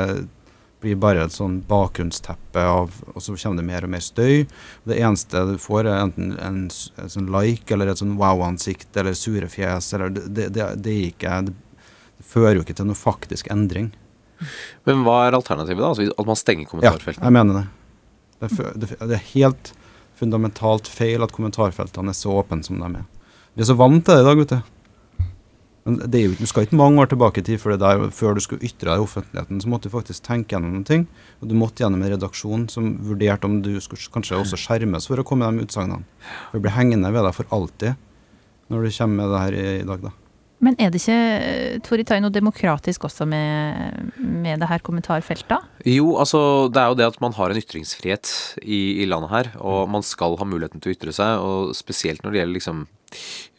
[0.83, 4.43] blir bare et sånn bakgrunnsteppe av Og så kommer det mer og mer støy.
[4.91, 6.59] Det eneste du får, er enten en,
[6.99, 9.93] en sånn like eller et sånn wow-ansikt eller sure fjes.
[9.95, 11.55] Eller det, det, det, det ikke det,
[12.19, 13.93] det fører jo ikke til noe faktisk endring.
[14.87, 15.93] Men hva er alternativet, da?
[15.93, 17.69] Altså, at man stenger Ja, jeg mener det.
[18.39, 19.71] Det er, det, det er helt
[20.19, 23.07] fundamentalt feil at kommentarfeltene er så åpne som de er.
[23.55, 24.75] Vi er så vant til det i dag, vet du.
[25.88, 27.81] Men det er jo, ikke- du skal ikke mange år tilbake i tid for det
[27.81, 29.62] der, før du skulle ytre deg i offentligheten.
[29.64, 31.07] Så måtte du faktisk tenke gjennom noen ting.
[31.40, 35.16] Og du måtte gjennom en redaksjon som vurderte om du skulle kanskje også skjermes for
[35.16, 36.05] å komme med de utsagnene.
[36.51, 37.96] For det blir hengende ved deg for alltid
[38.68, 40.11] når du kommer med det her i, i dag, da.
[40.61, 45.62] Men er det ikke Tori Tai, noe demokratisk også med, med det her kommentarfeltet?
[45.87, 49.53] Jo, altså det er jo det at man har en ytringsfrihet i, i landet her,
[49.62, 52.83] og man skal ha muligheten til å ytre seg, og spesielt når det gjelder liksom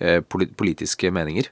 [0.03, 0.19] eh,
[0.59, 1.47] politiske meninger.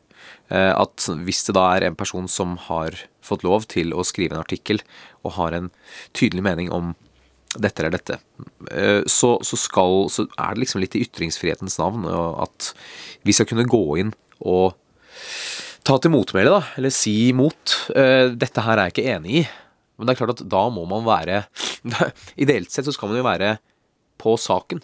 [0.50, 4.36] Eh, at hvis det da er en person som har fått lov til å skrive
[4.36, 4.80] en artikkel
[5.26, 5.70] og har en
[6.16, 6.96] tydelig mening om
[7.58, 8.20] dette eller dette,
[8.72, 12.72] eh, så, så, skal, så er det liksom litt i ytringsfrihetens navn at
[13.28, 14.76] vi skal kunne gå inn og
[15.88, 17.78] ta til motmæle, da, eller si imot.
[17.96, 19.46] Eh, dette her er jeg ikke enig i.
[19.98, 21.48] Men det er klart at da må man være
[22.44, 23.56] Ideelt sett så skal man jo være
[24.22, 24.84] på saken.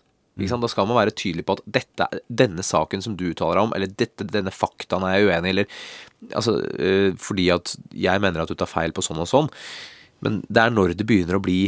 [0.50, 0.64] Sant?
[0.66, 3.76] Da skal man være tydelig på at dette, denne saken som du uttaler deg om,
[3.78, 8.42] eller dette, denne faktaen er jeg uenig i, eller altså, øh, fordi at jeg mener
[8.42, 9.52] at du tar feil på sånn og sånn.
[10.26, 11.62] Men det er når det begynner å bli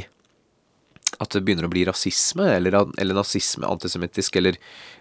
[1.21, 4.58] at det begynner å bli rasisme, eller, eller nazisme, antisemittisk, eller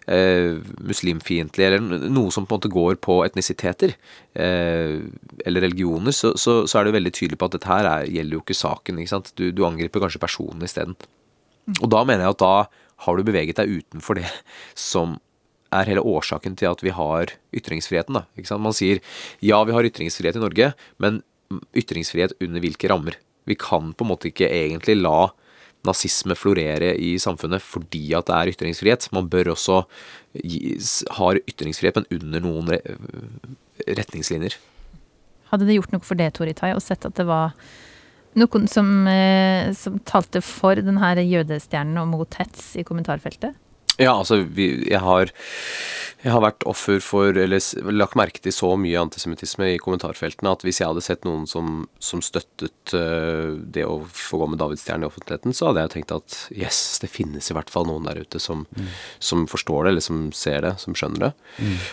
[0.06, 3.96] eh, muslimfiendtlig, eller noe som på en måte går på etnisiteter,
[4.38, 5.00] eh,
[5.46, 8.38] eller religioner, så, så, så er det veldig tydelig på at dette her er, gjelder
[8.38, 9.02] jo ikke saken.
[9.02, 9.32] ikke sant?
[9.40, 10.94] Du, du angriper kanskje personen isteden.
[11.80, 12.54] Og da mener jeg at da
[13.04, 14.28] har du beveget deg utenfor det
[14.78, 15.18] som
[15.74, 18.18] er hele årsaken til at vi har ytringsfriheten.
[18.18, 18.58] da?
[18.58, 19.00] Man sier
[19.42, 21.22] ja, vi har ytringsfrihet i Norge, men
[21.76, 23.18] ytringsfrihet under hvilke rammer?
[23.44, 25.32] Vi kan på en måte ikke egentlig la
[25.84, 29.10] nazisme florere i samfunnet fordi at det er ytringsfrihet.
[29.12, 29.82] Man bør også
[31.18, 32.72] ha ytringsfrihet, men under noen
[33.84, 34.56] retningslinjer.
[35.50, 37.52] Hadde det gjort noe for det, Toritai, å sett at det var
[38.38, 43.54] noen som, eh, som talte for denne jødestjernen og mot hets i kommentarfeltet?
[44.00, 45.30] Ja, altså, vi, jeg, har,
[46.24, 50.64] jeg har vært offer for, eller lagt merke til så mye antisemittisme i kommentarfeltene at
[50.66, 55.06] hvis jeg hadde sett noen som, som støttet uh, det å få gå med davidsstjerne
[55.06, 58.18] i offentligheten, så hadde jeg tenkt at yes, det finnes i hvert fall noen der
[58.24, 58.66] ute som,
[59.22, 61.32] som forstår det, eller som ser det, som skjønner det.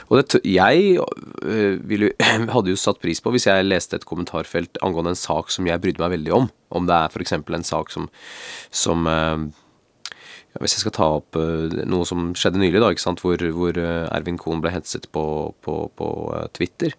[0.09, 2.15] Og det, jeg uh, ville,
[2.55, 5.85] hadde jo satt pris på hvis jeg leste et kommentarfelt angående en sak som jeg
[5.85, 6.49] brydde meg veldig om.
[6.71, 7.35] Om det er f.eks.
[7.37, 8.05] en sak som,
[8.71, 9.35] som ja,
[10.59, 14.39] hvis jeg skal ta opp eh, noe som skjedde nylig, da, hvor, hvor eh, Ervin
[14.41, 15.23] Kohn ble hetset på,
[15.63, 16.97] på, på eh, Twitter.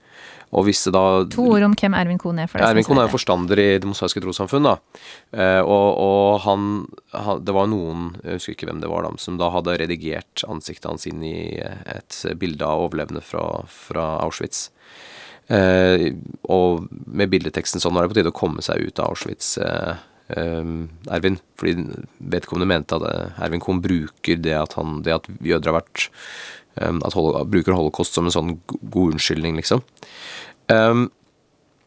[0.53, 2.49] Og hvis det da To ord om hvem Ervin Kohn er.
[2.51, 3.15] For deg Ervin Kohn er jo det.
[3.15, 4.75] forstander i Det mosaiske trossamfunn, da.
[5.33, 6.87] Eh, og og han,
[7.45, 10.91] Det var noen, jeg husker ikke hvem det var, da, som da hadde redigert ansiktet
[10.91, 14.71] hans inn i et bilde av overlevende fra, fra Auschwitz.
[15.53, 16.13] Eh,
[16.53, 19.57] og med bildeteksten sånn var det på tide å komme seg ut av Auschwitz.
[19.61, 19.95] Eh,
[20.33, 21.87] Ervin, fordi
[22.33, 26.07] vedkommende mente at eh, Ervin Kohn bruker det at, han, det at jøder har vært
[26.81, 29.85] eh, At holo, bruker holocaust som en sånn god unnskyldning, liksom.
[30.73, 31.11] Um,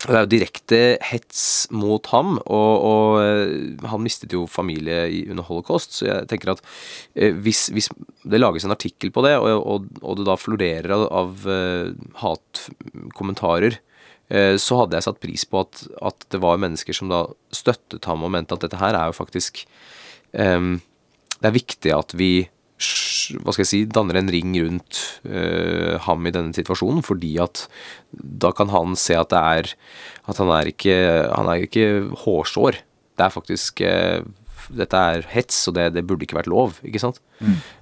[0.06, 1.42] det er jo direkte hets
[1.74, 6.62] mot ham, og, og eh, han mistet jo familie under holocaust, så jeg tenker at
[7.16, 7.90] eh, hvis, hvis
[8.28, 11.50] det lages en artikkel på det, og, og, og det da florerer av, av
[12.22, 13.80] hatkommentarer,
[14.26, 17.20] så hadde jeg satt pris på at, at det var mennesker som da
[17.54, 19.60] støttet ham og mente at dette her er jo faktisk
[20.34, 20.80] um,
[21.38, 22.32] Det er viktig at vi
[22.76, 27.66] hva skal jeg si, danner en ring rundt uh, ham i denne situasjonen, fordi at
[28.12, 29.70] da kan han se at det er
[30.28, 30.96] At han er ikke,
[31.32, 31.86] han er ikke
[32.26, 32.82] hårsår.
[33.16, 34.26] Det er faktisk uh,
[34.74, 37.20] Dette er hets, og det, det burde ikke vært lov, ikke sant?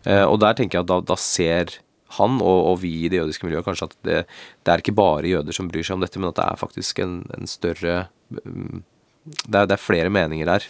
[0.03, 1.77] Eh, og der tenker jeg at da, da ser
[2.17, 4.23] han og, og vi i det jødiske miljøet kanskje at det,
[4.63, 7.03] det er ikke bare jøder som bryr seg om dette, men at det er faktisk
[7.03, 8.83] en, en større mm,
[9.23, 10.65] det er, det er flere meninger der.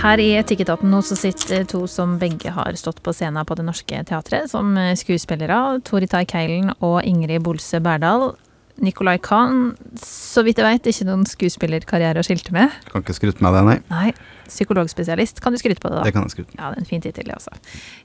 [0.00, 4.00] Her i Etikketaten nå sitter to som begge har stått på scenen på Det Norske
[4.08, 5.58] Teatret som skuespillere.
[5.84, 8.30] Toritai Keilen og Ingrid Bolse Berdal.
[8.80, 12.72] Nicolai Kahn, så vidt jeg vet, ikke noen skuespillerkarriere å skilte med.
[12.90, 13.78] Kan ikke skryte med det, nei.
[13.92, 14.12] Nei,
[14.48, 15.42] psykologspesialist.
[15.44, 16.06] Kan du skryte på det, da?
[16.08, 16.56] Det kan jeg skryte.
[16.56, 17.56] Ja, det er en fin tittel, det også.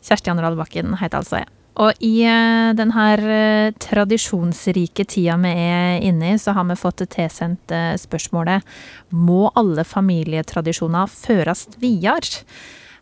[0.06, 1.52] Kjersti Anderdal Bakken heter altså jeg.
[1.84, 6.78] Og i eh, den her eh, tradisjonsrike tida vi er inne i, så har vi
[6.80, 8.64] fått tilsendt eh, spørsmålet
[9.12, 12.40] Må alle familietradisjoner føres videre?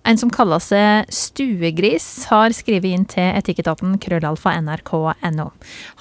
[0.04, 5.48] En som kaller seg Stuegris, har skrevet inn til etikketaten krøllalfa nrk.no.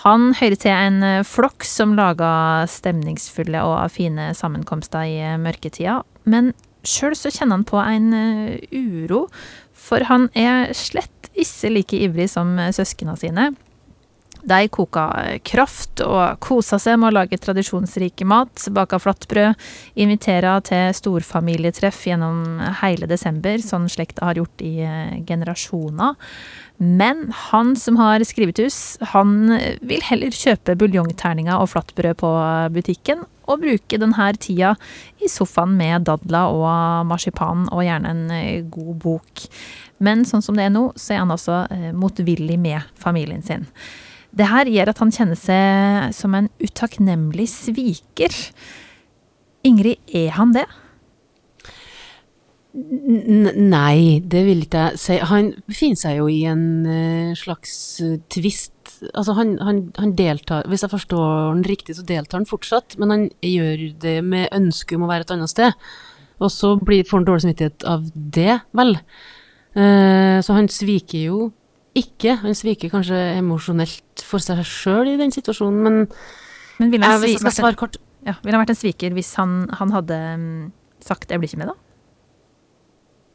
[0.03, 6.51] Han hører til en flokk som lager stemningsfulle og fine sammenkomster i mørketida, men
[6.83, 8.11] sjøl så kjenner han på en
[8.75, 9.29] uro,
[9.73, 13.53] for han er slett ikke like ivrig som søsknene sine.
[14.42, 19.55] De koker kraft og koser seg med å lage tradisjonsrike mat, baka flatbrød,
[20.02, 26.18] inviterer til storfamilietreff gjennom hele desember, sånn slekta har gjort i eh, generasjoner.
[26.83, 29.52] Men han som har skrivethus, han
[29.87, 32.33] vil heller kjøpe buljongterninger og flatbrød på
[32.74, 34.74] butikken, og bruke denne tida
[35.22, 39.46] i sofaen med dadler og marsipan, og gjerne en eh, god bok.
[40.02, 43.68] Men sånn som det er nå, så er han altså eh, motvillig med familien sin.
[44.33, 48.33] Det her gjør at han kjenner seg som en utakknemlig sviker.
[49.66, 50.64] Ingrid, er han det?
[52.73, 55.18] Nei, det vil ikke jeg si.
[55.29, 58.73] Han befinner seg jo i en eh, slags eh, tvist.
[59.12, 63.12] Altså, han, han, han deltar Hvis jeg forstår han riktig, så deltar han fortsatt, men
[63.12, 65.77] han gjør det med ønske om å være et annet sted.
[66.40, 68.97] Og så får han dårlig samvittighet av det, vel.
[69.77, 71.51] Eh, så han sviker jo
[71.98, 72.38] ikke.
[72.42, 75.98] Han sviker kanskje emosjonelt for seg sjøl i den situasjonen, men
[76.81, 79.92] Men ville han, jeg svare kort ja, ville han vært en sviker hvis han, han
[79.94, 81.78] hadde mm, sagt 'jeg blir ikke med', da?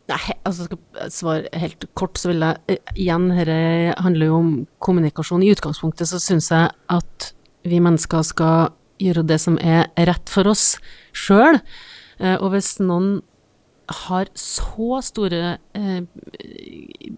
[0.08, 4.52] Nei, altså skal svare helt kort, så vil jeg eh, igjen, dette handler jo om
[4.80, 5.44] kommunikasjon.
[5.44, 7.34] I utgangspunktet så syns jeg at
[7.68, 8.72] vi mennesker skal
[9.04, 10.78] gjøre det som er rett for oss
[11.12, 11.60] sjøl.
[12.40, 13.20] Og hvis noen
[13.88, 16.02] har så store eh,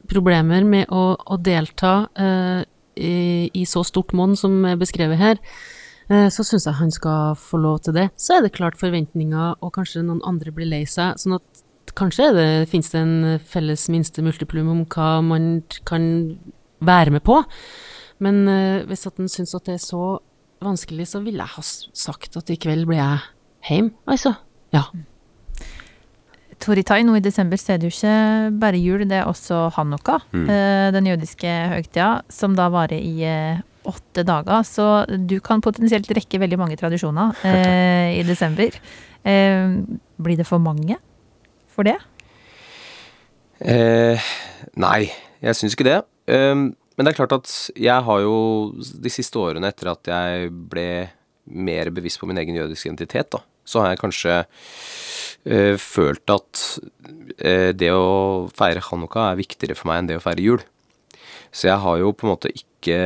[0.10, 2.62] problemer med å, å delta eh,
[3.00, 5.42] i, i, så stort monn som er beskrevet her,
[6.12, 8.10] eh, så syns jeg han skal få lov til det.
[8.20, 11.18] Så er det klart forventninger, og kanskje noen andre blir lei seg.
[11.22, 11.66] sånn at
[11.98, 15.52] kanskje det, finnes det en felles minste multiplum om hva man
[15.90, 16.04] kan
[16.86, 17.42] være med på.
[18.24, 20.20] Men uh, hvis at en syns at det er så
[20.64, 23.20] vanskelig, så ville jeg ha sagt at i kveld blir jeg
[23.70, 24.36] hjemme, altså.
[24.76, 24.90] Ja.
[26.60, 28.14] Toritai, nå i desember så er det jo ikke
[28.60, 30.20] bare jul, det er også hanukka.
[30.36, 30.48] Mm.
[30.50, 34.66] Uh, den jødiske høytida, som da varer i uh, åtte dager.
[34.68, 34.88] Så
[35.30, 37.38] du kan potensielt rekke veldig mange tradisjoner
[38.20, 38.76] i desember.
[39.24, 41.00] blir det for mange?
[41.80, 41.96] for det?
[43.64, 44.30] Eh,
[44.80, 45.08] nei,
[45.44, 46.00] jeg syns ikke det.
[46.30, 48.36] Um, men det er klart at jeg har jo
[48.76, 51.08] de siste årene etter at jeg ble
[51.50, 56.64] mer bevisst på min egen jødiske identitet, da, så har jeg kanskje uh, følt at
[57.46, 60.66] uh, det å feire hanukka er viktigere for meg enn det å feire jul.
[61.52, 63.02] Så jeg har jo på en måte ikke,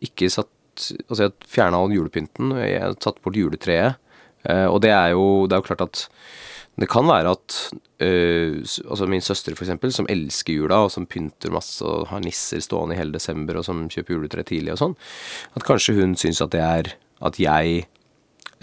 [0.00, 3.98] ikke satt Altså, jeg fjerna all julepynten, jeg har tatt bort juletreet.
[4.40, 6.00] Uh, og det er jo Det er jo klart at
[6.80, 7.56] det kan være at
[8.00, 12.22] øh, altså min søster, for eksempel, som elsker jula, og som pynter masse og har
[12.24, 14.94] nisser stående i hele desember, og som kjøper juletre tidlig og sånn,
[15.52, 17.84] at kanskje hun syns at det er at jeg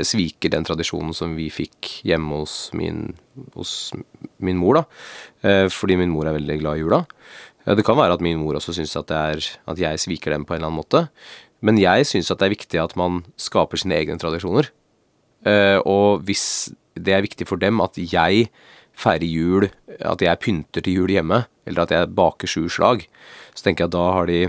[0.07, 3.13] sviker den tradisjonen som vi fikk hjemme hos min,
[3.57, 3.91] hos
[4.43, 4.83] min mor, da.
[5.43, 7.03] Eh, fordi min mor er veldig glad i jula.
[7.69, 10.61] Det kan være at min mor også syns at, at jeg sviker dem på en
[10.61, 11.03] eller annen måte.
[11.61, 14.71] Men jeg syns at det er viktig at man skaper sine egne tradisjoner.
[15.47, 18.47] Eh, og hvis det er viktig for dem at jeg
[18.99, 23.05] feirer jul, at jeg pynter til jul hjemme, eller at jeg baker sju slag,
[23.53, 24.39] så tenker jeg at da har de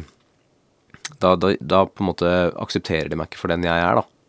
[1.20, 2.30] da, da, da, på en måte
[2.62, 4.19] aksepterer de meg ikke for den jeg er, da.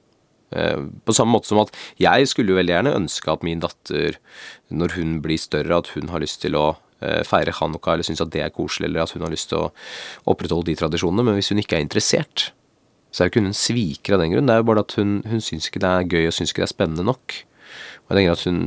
[0.51, 4.17] Eh, på samme måte som at jeg skulle jo veldig gjerne ønske at min datter,
[4.69, 6.65] når hun blir større, at hun har lyst til å
[6.99, 9.61] eh, feire hanukka eller syns at det er koselig, eller at hun har lyst til
[9.61, 9.69] å
[10.31, 11.27] opprettholde de tradisjonene.
[11.27, 12.51] Men hvis hun ikke er interessert,
[13.11, 14.49] så er jo ikke hun en sviker av den grunn.
[14.49, 16.63] Det er jo bare at hun, hun syns ikke det er gøy og syns ikke
[16.63, 17.39] det er spennende nok.
[18.07, 18.59] Og Jeg tenker at hun,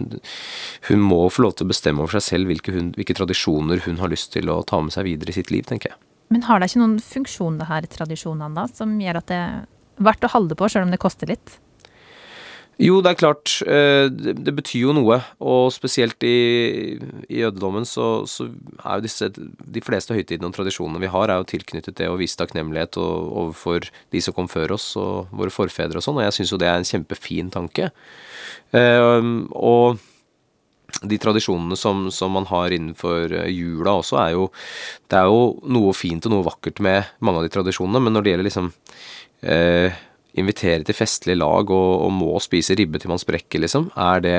[0.89, 4.01] hun, må få lov til å bestemme over seg selv hvilke, hun, hvilke, tradisjoner hun
[4.01, 6.01] har lyst til å ta med seg videre i sitt liv, tenker jeg.
[6.33, 9.59] Men har det ikke noen funksjon, det her tradisjonene, da, som gjør at det er
[10.09, 11.59] verdt å holde på, selv om det koster litt?
[12.83, 13.53] Jo, det er klart.
[13.71, 15.21] Eh, det, betyr jo noe.
[15.45, 18.49] Og spesielt i, i jødedommen så, så,
[18.81, 22.19] er jo disse De fleste høytidene og tradisjonene vi har, er jo tilknyttet det å
[22.19, 26.19] vise takknemlighet overfor de som kom før oss, og våre forfedre og sånn.
[26.19, 27.93] Og jeg syns jo det er en kjempefin tanke.
[28.75, 30.03] Ehm, og
[31.03, 34.49] de tradisjonene som, som, man har innenfor eh, jula også, er jo
[35.11, 38.25] Det er jo noe fint og noe vakkert med mange av de tradisjonene, men når
[38.25, 38.73] det gjelder liksom
[39.43, 40.03] eh,
[40.41, 44.39] Invitere til festlig lag og, og, må spise ribbe til man sprekker, liksom, er det,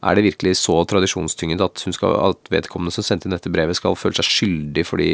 [0.00, 4.16] er det virkelig så tradisjonstynget at, at vedkommende som sendte inn dette brevet, skal føle
[4.16, 5.10] seg skyldig fordi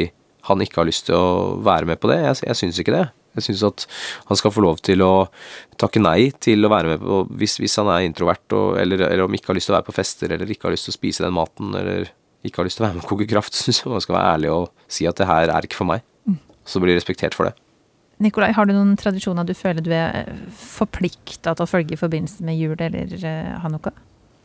[0.47, 2.21] han ikke har lyst til å være med på det?
[2.23, 3.05] Jeg, jeg syns ikke det.
[3.33, 3.85] Jeg syns at
[4.29, 5.13] han skal få lov til å
[5.81, 9.25] takke nei til å være med på hvis, hvis han er introvert og, eller, eller,
[9.25, 10.99] om ikke har lyst til å være på fester eller ikke har lyst til å
[10.99, 12.11] spise den maten eller
[12.45, 14.37] ikke har lyst til å være med og koke kraft, syns jeg man skal være
[14.37, 16.05] ærlig og si at det her er ikke for meg.
[16.29, 16.39] Mm.
[16.67, 17.57] Så blir respektert for det.
[18.23, 22.45] Nikolai, har du noen tradisjoner du føler du er forplikta til å følge i forbindelse
[22.47, 23.93] med jul eller uh, hanukka?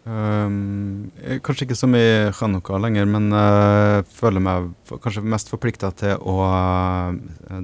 [0.08, 1.10] Um,
[1.44, 4.70] kanskje ikke så mye hanukka lenger, men uh, føler meg
[5.04, 7.12] kanskje mest forplikta til å uh,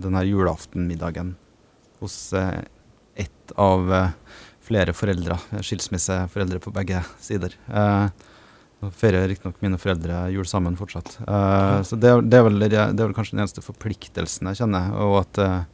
[0.03, 1.33] denne julaftenmiddagen
[2.03, 2.61] hos uh,
[3.17, 4.11] ett av uh,
[4.65, 7.57] flere foreldre, skilsmisseforeldre på begge sider.
[7.69, 8.11] Uh,
[8.85, 11.17] nå feirer riktignok mine foreldre jul sammen fortsatt.
[11.25, 14.93] Uh, så det, det, er vel, det, er vel, kanskje den eneste forpliktelsen jeg kjenner,
[15.01, 15.74] og at jeg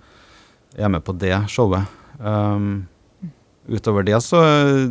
[0.76, 1.88] er med på det showet.
[2.18, 2.86] Um,
[3.70, 4.86] utover det så eh,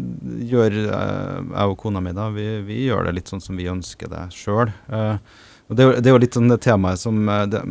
[0.50, 3.70] gjør eh, jeg og kona mi da, vi, vi, gjør det litt sånn som vi
[3.70, 4.72] ønsker det sjøl.
[4.89, 5.18] Uh,
[5.70, 7.62] det, det, er jo litt sånn det temaet som det,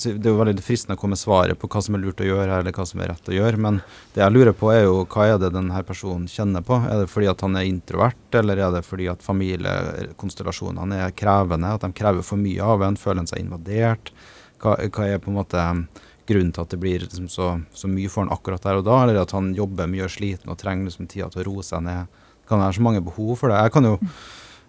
[0.00, 2.22] si, det, er jo veldig fristende å komme med svaret på hva som er lurt
[2.22, 3.60] å gjøre, eller hva som er rett å gjøre.
[3.66, 3.80] Men
[4.14, 6.80] det jeg lurer på, er jo hva er det denne personen kjenner på?
[6.88, 11.76] Er det fordi at han er introvert, eller er det fordi at familiekonstellasjonene er krevende?
[11.76, 12.98] At de krever for mye av en?
[12.98, 14.12] Føler han seg invadert?
[14.58, 15.68] Hva, hva er på en måte
[16.28, 18.98] grunnen til at det blir liksom så, så, mye for han akkurat der og da,
[19.04, 21.84] eller at han jobber mye og sliten og trenger liksom tida til å roe seg
[21.86, 22.20] ned.
[22.42, 23.62] Det kan være så mange behov for det.
[23.64, 23.96] Jeg kan jo,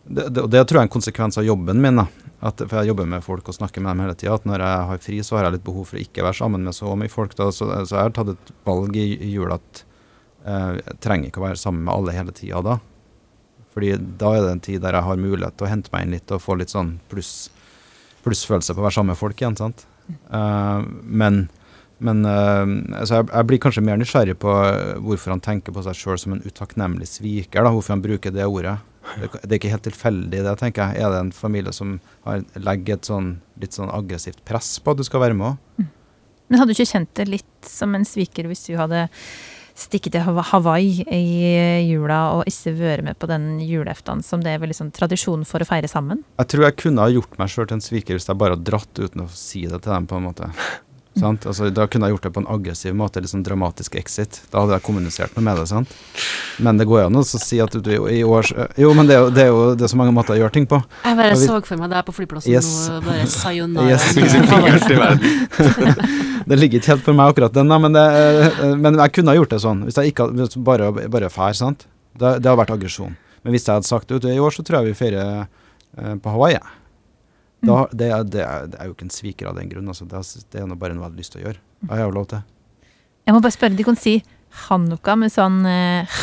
[0.09, 2.01] det, det, det tror jeg er en konsekvens av jobben min.
[2.03, 4.39] at, For jeg jobber med folk og snakker med dem hele tida.
[4.39, 6.65] At når jeg har fri, så har jeg litt behov for å ikke være sammen
[6.67, 7.35] med så mye folk.
[7.39, 9.83] da, Så, så jeg har tatt et valg i, i jula at
[10.45, 12.79] eh, jeg trenger ikke å være sammen med alle hele tida da.
[13.75, 16.15] Fordi da er det en tid der jeg har mulighet til å hente meg inn
[16.17, 17.51] litt og få litt sånn pluss
[18.25, 19.55] plussfølelse på å være sammen med folk igjen.
[19.55, 19.85] sant?
[20.09, 21.47] Eh, men
[21.99, 22.63] men uh,
[22.95, 26.19] altså jeg, jeg blir kanskje mer nysgjerrig på eh, hvorfor han tenker på seg sjøl
[26.21, 27.59] som en utakknemlig sviker.
[27.59, 28.77] da, Hvorfor han bruker det ordet.
[29.19, 31.03] Det, det er ikke helt tilfeldig, det, tenker jeg.
[31.03, 35.01] Er det en familie som har, legger et sånn litt sånn aggressivt press på at
[35.01, 35.87] du skal være med òg?
[36.49, 39.09] Men hadde du ikke kjent det litt som en sviker hvis du hadde
[39.79, 41.23] stikket til Hawaii i
[41.89, 45.63] jula og ikke være med på den julaften som det er vel liksom tradisjon for
[45.63, 46.23] å feire sammen?
[46.41, 48.67] Jeg tror jeg kunne ha gjort meg sjøl til en sviker hvis jeg bare hadde
[48.69, 50.51] dratt uten å si det til dem, på en måte.
[51.19, 51.41] Sant?
[51.49, 54.31] Altså, da kunne jeg gjort det på en aggressiv måte, litt sånn dramatisk exit.
[54.51, 55.65] Da hadde jeg kommunisert noe med det.
[55.69, 55.89] sant?
[56.59, 58.43] Men det går an å så si at du i år
[58.79, 60.53] Jo, men det er jo, det er jo det er så mange måter å gjøre
[60.55, 60.77] ting på.
[61.05, 62.69] Jeg bare vi- så for meg deg på flyplassen Yes.
[62.89, 63.89] nå, bare sayonara.
[63.89, 64.03] Yes.
[66.49, 69.29] Det ligger ikke helt for meg akkurat den, da, men, det, eh, men jeg kunne
[69.33, 69.83] ha gjort det sånn.
[69.85, 71.85] Hvis jeg ikke hadde bare, bare fær, sant.
[72.17, 73.13] Det, det har vært aggresjon.
[73.43, 76.27] Men hvis jeg hadde sagt det, i år så tror jeg vi feirer eh, på
[76.33, 76.57] Hawaii.
[77.59, 79.87] Da, det, er, det, er, det er jo ikke en sviker av den grunn.
[79.91, 80.07] Altså.
[80.07, 81.63] Det, er, det er noe bare noe jeg hadde lyst til å gjøre.
[81.81, 82.43] Det har jeg jo lov til.
[83.29, 84.19] Jeg må bare spørre, de kan si
[84.65, 86.21] Hanukka med sånn uh,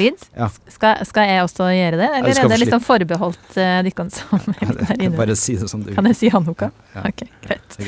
[0.00, 0.24] lyd.
[0.34, 0.48] Ja.
[0.72, 4.06] Skal, skal jeg også gjøre det, eller ja, er det litt sånn forbeholdt uh, dere
[4.10, 5.14] som er der inne?
[5.14, 6.72] Bare si det som du Kan jeg si Hanukka?
[6.96, 7.04] Ja.
[7.06, 7.78] Ok, greit.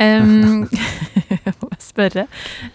[0.00, 0.64] Um,
[1.98, 2.26] spørre.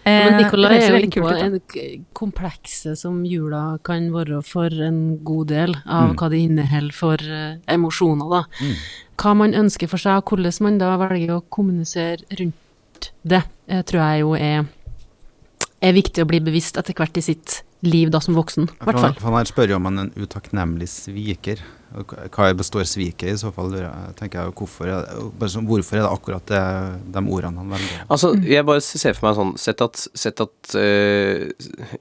[0.03, 5.17] Eh, ja, Nicolai er jo inne på en komplekse som jula kan være for en
[5.23, 6.15] god del av Mm.
[6.19, 8.43] hva det inneholder for uh, emosjoner, da.
[8.59, 8.75] Mm.
[9.23, 13.81] Hva man ønsker for seg, og hvordan man da velger å kommunisere rundt det, eh,
[13.83, 14.65] tror jeg jo er,
[15.81, 18.99] er viktig å bli bevisst etter hvert i sitt liv da som voksen, i hvert
[18.99, 19.13] fall.
[19.19, 21.59] for han her spør jo om han er en utakknemlig sviker.
[21.93, 23.75] Hva- består sviket i så fall?
[24.17, 25.05] tenker jeg, hvorfor, er
[25.39, 26.61] det, sånn, hvorfor er det akkurat det,
[27.13, 28.03] de ordene han velger?
[28.09, 31.51] Altså, jeg bare ser for meg sånn Sett at, sett at eh,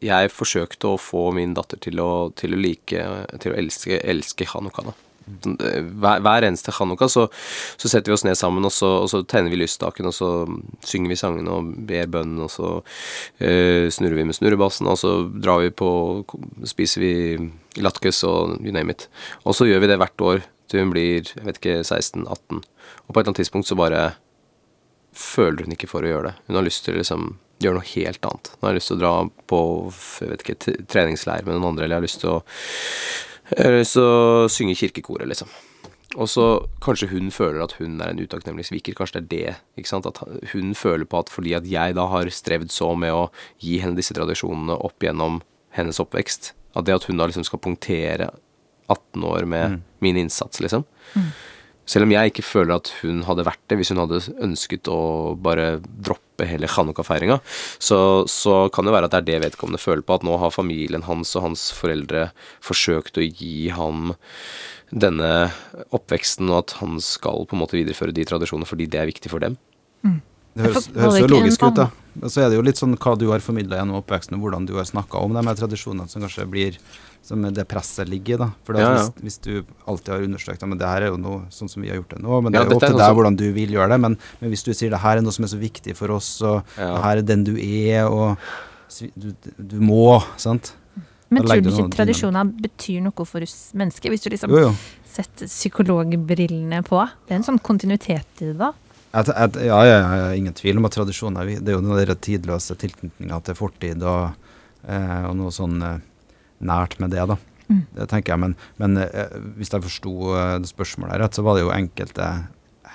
[0.01, 3.05] jeg forsøkte å få min datter til å, til å like
[3.43, 4.97] Til å elske, elske Hanukka, da.
[5.25, 7.27] Hver, hver eneste Hanukka så,
[7.81, 10.31] så setter vi oss ned sammen, og så, og så tenner vi lysstaken, og så
[10.87, 15.15] synger vi sangene og ber bønnen, og så uh, snurrer vi med snurrebassen, og så
[15.33, 15.91] drar vi på
[16.69, 17.15] Spiser vi
[17.83, 19.09] latkes og you name it.
[19.47, 22.61] Og så gjør vi det hvert år til hun blir jeg vet ikke, 16-18.
[22.63, 24.03] Og på et eller annet tidspunkt så bare
[25.13, 26.35] føler hun ikke for å gjøre det.
[26.49, 27.27] Hun har lyst til å liksom
[27.63, 28.53] gjøre noe helt annet.
[28.59, 29.13] Hun har lyst til å dra
[29.51, 29.61] på
[30.23, 32.39] jeg vet ikke, treningsleir med noen andre, eller jeg har lyst til å,
[33.57, 35.51] jeg har lyst til å synge kirkekoret, liksom.
[36.21, 36.45] Og så
[36.85, 38.97] kanskje hun føler at hun er en utakknemlig sviker.
[38.97, 39.55] Kanskje det er det.
[39.81, 40.09] ikke sant?
[40.09, 40.21] At
[40.53, 43.31] hun føler på at fordi at jeg da har strevd så med å
[43.63, 45.41] gi henne disse tradisjonene opp gjennom
[45.73, 48.29] hennes oppvekst, at det at hun da liksom skal punktere
[48.93, 50.85] 18 år med min innsats, liksom.
[51.89, 55.35] Selv om jeg ikke føler at hun hadde vært det hvis hun hadde ønsket å
[55.43, 57.41] bare droppe hele Chanukka-feiringa,
[57.83, 60.55] så, så kan det være at det er det vedkommende føler på, at nå har
[60.55, 62.29] familien hans og hans foreldre
[62.63, 64.15] forsøkt å gi ham
[64.93, 65.51] denne
[65.91, 69.33] oppveksten, og at han skal på en måte videreføre de tradisjonene fordi det er viktig
[69.33, 69.59] for dem.
[70.53, 71.89] Det høres, høres jo logisk ut, da.
[72.13, 74.67] Men Så er det jo litt sånn hva du har formidla gjennom oppveksten, og hvordan
[74.69, 76.77] du har snakka om de tradisjonene som kanskje blir
[77.23, 78.49] som det presset ligger da.
[78.67, 79.05] For Ja, ja.
[79.23, 81.89] hvis, hvis du alltid har undersøkt men det her er jo noe sånn som vi
[81.93, 83.71] har gjort det nå, men det Ja, er jo opp til deg hvordan du vil
[83.77, 84.01] gjøre det.
[84.01, 86.31] Men, men hvis du sier det her er noe som er så viktig for oss,
[86.43, 86.91] og Ja.
[86.97, 88.37] det her er den du er, og
[89.17, 90.75] du, du må, sant.
[91.33, 94.11] Men tror du ikke tradisjoner betyr noe for oss mennesker?
[94.13, 94.73] Hvis du liksom Jo, jo.
[95.09, 97.01] setter psykologbrillene på.
[97.27, 98.73] Det er en sånn kontinuitet i det, da.
[99.15, 102.17] At, jeg, ja, ja, ja, ingen tvil om at tradisjoner vi- Det er jo noen
[102.17, 104.33] tidløse tilknytninger til fortid og,
[104.89, 105.99] eh, og noe sånn eh,
[106.63, 107.39] nært med det, da.
[107.69, 107.83] Mm.
[107.99, 108.43] Det tenker jeg.
[108.43, 112.31] Men, men eh, hvis jeg forsto eh, det spørsmålet rett, så var det jo enkelte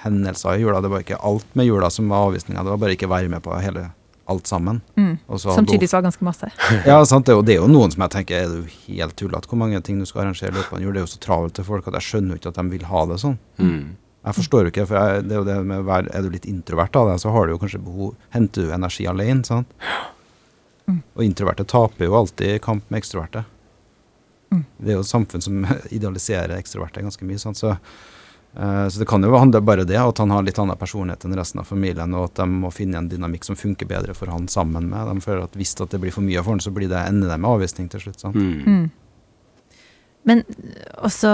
[0.03, 0.81] hendelser i jula.
[0.83, 2.63] Det var ikke alt med jula som var avvisninga.
[2.63, 3.89] Det var bare ikke være med på hele
[4.27, 4.81] alt sammen.
[4.99, 5.13] Mm.
[5.27, 6.49] Og så var det ganske masse.
[6.89, 7.25] Ja, sant.
[7.25, 9.49] Det er, jo, det er jo noen som jeg tenker er det jo helt tullete
[9.49, 10.91] hvor mange ting du skal arrangere i løpet av en jul.
[10.93, 12.85] Det er jo så travelt til folk at jeg skjønner jo ikke at de vil
[12.91, 13.39] ha det sånn.
[13.63, 13.79] Mm.
[14.27, 16.99] Jeg forstår jo ikke, for jeg, det er jo det med er du litt introvert
[16.99, 19.71] av deg, så har du jo kanskje behov Henter du energi alene, sant?
[20.87, 23.45] Og introverte taper jo alltid kamp med ekstroverte.
[24.49, 25.65] Det er jo et samfunn som
[25.97, 27.39] idealiserer ekstroverte ganske mye?
[27.39, 31.25] Så, uh, så det kan jo handle bare det, at han har litt annen personlighet
[31.27, 34.31] enn resten av familien, og at de må finne en dynamikk som funker bedre for
[34.33, 35.09] han sammen med.
[35.09, 37.33] De føler at hvis at det blir for mye for han, så blir det ender
[37.33, 38.23] det med avvisning til slutt.
[38.23, 38.39] sant?
[38.39, 38.63] Mm.
[38.63, 38.87] Mm.
[40.27, 40.43] Men
[41.07, 41.29] også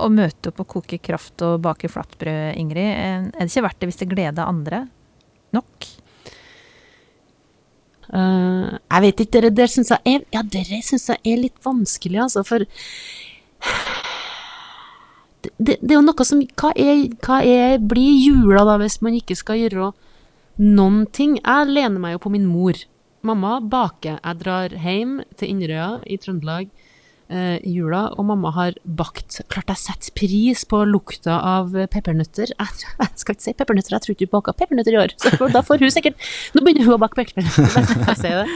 [0.00, 3.82] å møte opp og koke kraft og bake flatbrød, Ingrid, eh, er det ikke verdt
[3.82, 4.86] det hvis det gleder andre
[5.52, 5.90] nok?
[8.14, 11.56] Eh, jeg vet ikke, dere dere syns jeg er Ja, dere syns jeg er litt
[11.64, 12.62] vanskelig, altså, for
[15.42, 19.00] det, det, det er jo noe som Hva, er, hva er, blir jula, da, hvis
[19.02, 19.90] man ikke skal gjøre
[20.62, 21.40] noen ting?
[21.40, 22.78] Jeg lener meg jo på min mor.
[23.24, 24.20] Mamma baker.
[24.20, 26.68] Jeg drar hjem til Inderøya i Trøndelag.
[27.28, 32.52] Eh, i jula, og mamma har bakt Klart jeg setter pris på lukta av peppernøtter.
[32.54, 35.14] Jeg, jeg skal ikke si peppernøtter, jeg tror ikke du baka peppernøtter i år.
[35.20, 38.22] Så da får hun sikkert Nå begynner hun å bake peppernøtter!
[38.24, 38.48] Jeg.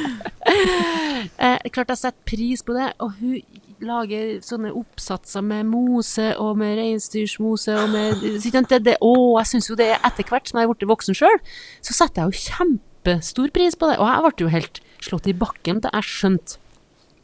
[1.39, 3.43] Eh, klart jeg setter pris på det, og hun
[3.85, 9.69] lager sånne oppsatser med mose og med reinsdyrsmose og med det, det, Å, jeg syns
[9.71, 11.39] jo det er etter hvert som jeg er blitt voksen sjøl,
[11.85, 13.99] så setter jeg jo kjempestor pris på det.
[14.01, 16.59] Og jeg ble jo helt slått i bakken da jeg skjønte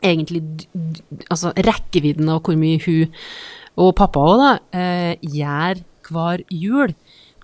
[0.04, 0.42] egentlig
[1.32, 3.12] altså rekkevidden av hvor mye hun
[3.80, 6.94] og pappa òg, da, eh, gjør hver jul.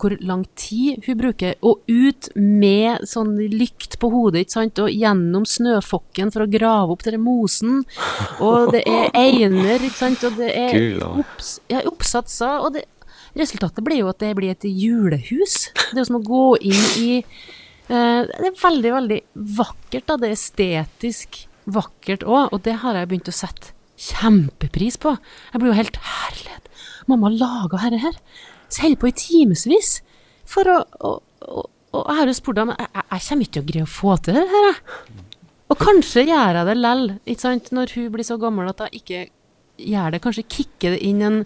[0.00, 4.88] Hvor lang tid hun bruker, og ut med sånn lykt på hodet, ikke sant, og
[4.88, 7.82] gjennom snøfokken for å grave opp denne mosen.
[8.40, 12.86] Og det er einer, ikke sant, og det er opps, ja, oppsatser, og det,
[13.36, 15.68] resultatet blir jo at det blir et julehus.
[15.92, 19.22] Det er som å gå inn i eh, Det er veldig, veldig
[19.61, 20.16] vakkert, da.
[20.16, 21.42] Det er estetisk
[21.74, 25.16] vakkert òg, og det har jeg begynt å sette kjempepris på.
[25.52, 26.70] Jeg blir jo helt herlighet.
[27.10, 28.16] Mamma laga dette her.
[28.70, 29.98] Så holder på i timevis
[30.48, 33.62] for å og, å og jeg har jo spurt dem jeg, jeg, kommer ikke til
[33.62, 35.16] å greie å få til det her, jeg.
[35.70, 37.04] Og kanskje gjør jeg det lell,
[37.74, 39.20] når hun blir så gammel at jeg ikke
[39.90, 40.20] gjør det.
[40.22, 41.38] Kanskje kicker det inn en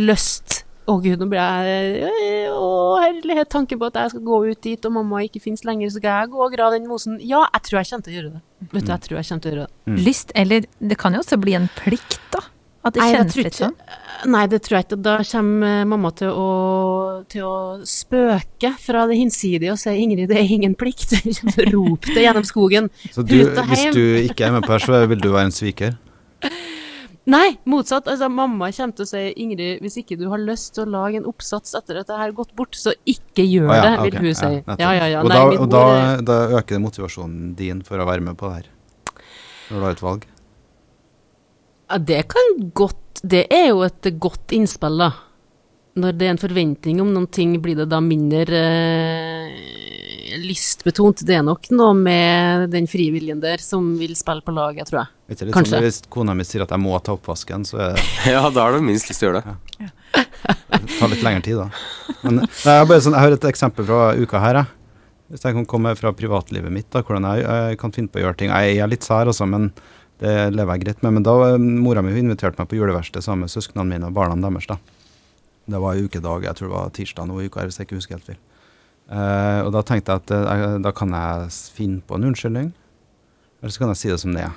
[0.00, 0.62] lyst.
[0.88, 2.68] Å gud, nå blir jeg Å,
[3.02, 6.00] herlighet, tanken på at jeg skal gå ut dit, og mamma ikke finnes lenger, så
[6.00, 7.18] skal jeg gå og grave den mosen.
[7.20, 8.44] Ja, jeg tror jeg kommer til å gjøre det.
[8.72, 9.98] Vet du, jeg tror jeg kommer til å gjøre det.
[10.06, 12.44] Lyst, eller det kan jo også bli en plikt, da.
[12.88, 13.74] At det kjennes litt sånn.
[14.32, 14.98] Nei, det tror jeg ikke.
[15.02, 16.48] Da kommer mamma til å,
[17.30, 21.18] til å spøke fra det hinsidige og si 'Ingrid, det er ingen plikt'.
[21.74, 22.88] Rop det gjennom skogen.
[23.12, 25.98] Så du, hvis du ikke er med på her, så vil du være en sviker?
[27.28, 28.06] Nei, motsatt.
[28.08, 31.18] Altså, mamma kommer til å si 'Ingrid, hvis ikke du har lyst til å lage
[31.20, 34.06] en oppsats etter at det her har gått bort, så ikke gjør ah, ja, det',
[34.06, 34.50] vil hun si.
[34.80, 35.20] Ja, ja, ja.
[35.20, 38.38] Og, Nei, da, og da, er- da øker det motivasjonen din for å være med
[38.40, 38.70] på det her.
[39.68, 40.24] Når du har et valg.
[41.90, 45.10] Ja, det kan godt Det er jo et godt innspill, da.
[45.98, 51.24] Når det er en forventning om noen ting, blir det da mindre eh, lystbetont.
[51.26, 55.17] Det er nok noe med den frivilligen der som vil spille på laget, tror jeg.
[55.28, 55.74] Er ikke det Kanskje.
[55.74, 57.98] sånn hvis kona mi sier at jeg må ta oppvasken, så er
[58.32, 59.90] Ja, da har du minst lyst til å gjøre det.
[60.16, 61.68] det tar litt lengre tid, da.
[62.22, 64.74] Men nei, jeg, sånn, jeg har et eksempel fra uka her, jeg.
[65.28, 68.22] Hvis jeg kan komme fra privatlivet mitt, da, hvordan jeg, jeg kan finne på å
[68.24, 68.52] gjøre ting.
[68.54, 69.68] Jeg er litt sær, altså, men
[70.22, 71.18] det lever jeg greit med.
[71.18, 74.38] Men da eh, mora mi inviterte meg på juleverksted sammen med søsknene mine og barna
[74.40, 74.64] deres.
[74.70, 74.78] da.
[75.68, 77.98] Det var en ukedag, jeg tror det var tirsdag nå i uka, hvis jeg ikke
[78.00, 78.40] husker helt feil.
[79.08, 82.72] Uh, og da tenkte jeg at uh, da kan jeg finne på en unnskyldning,
[83.60, 84.56] eller så kan jeg si det som det er.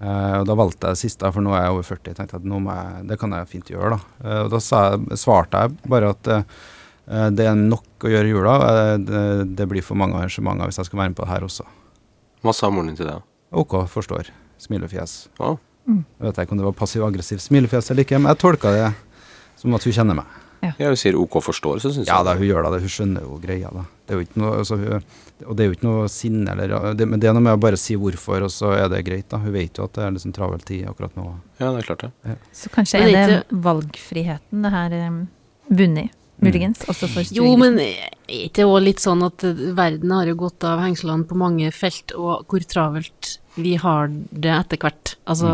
[0.00, 2.10] Eh, og da valgte jeg det siste, for nå er jeg over 40.
[2.10, 3.96] Jeg tenkte at nå må jeg, det kan jeg fint gjøre.
[3.96, 4.00] da.
[4.24, 6.60] uh, og da sa jeg, svarte jeg bare at eh,
[7.36, 8.54] det er nok å gjøre i jula.
[9.02, 9.22] det,
[9.58, 11.66] det blir for mange arrangementer hvis jeg skal være med på det her også.
[12.46, 13.16] Hva sa moren din til det?
[13.50, 14.30] OK, forstår.
[14.62, 15.24] Smilefjes.
[15.40, 15.58] Wow.
[15.90, 18.86] Jeg vet ikke om det var passiv-aggressiv smilefjes eller ikke, men jeg tolka det
[19.58, 20.39] som at hun kjenner meg.
[20.60, 22.10] Jeg sier OK forståelse, syns jeg.
[22.10, 22.82] Ja da, hun gjør da det.
[22.84, 23.84] Hun skjønner jo greia, da.
[24.04, 25.08] Det er jo ikke noe, altså, hun,
[25.46, 27.62] og det er jo ikke noe sinne eller det, Men det er noe med å
[27.62, 29.40] bare si hvorfor, og så er det greit, da.
[29.40, 31.26] Hun vet jo at det er liksom travel tid akkurat nå.
[31.62, 32.36] Ja, det er klart det.
[32.56, 35.20] Så kanskje er det er det valgfriheten det her um,
[35.70, 36.12] bunner i,
[36.44, 40.12] muligens, også for Jo, men men er jo det òg litt sånn at eh, verden
[40.14, 44.78] har jo gått av hengslene på mange felt, og hvor travelt vi har det etter
[44.80, 45.16] hvert?
[45.28, 45.50] Altså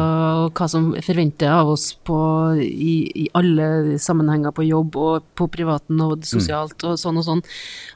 [0.52, 2.18] hva som forventer av oss på,
[2.60, 7.42] i, i alle sammenhenger på jobb og på privaten og sosialt og sånn og sånn.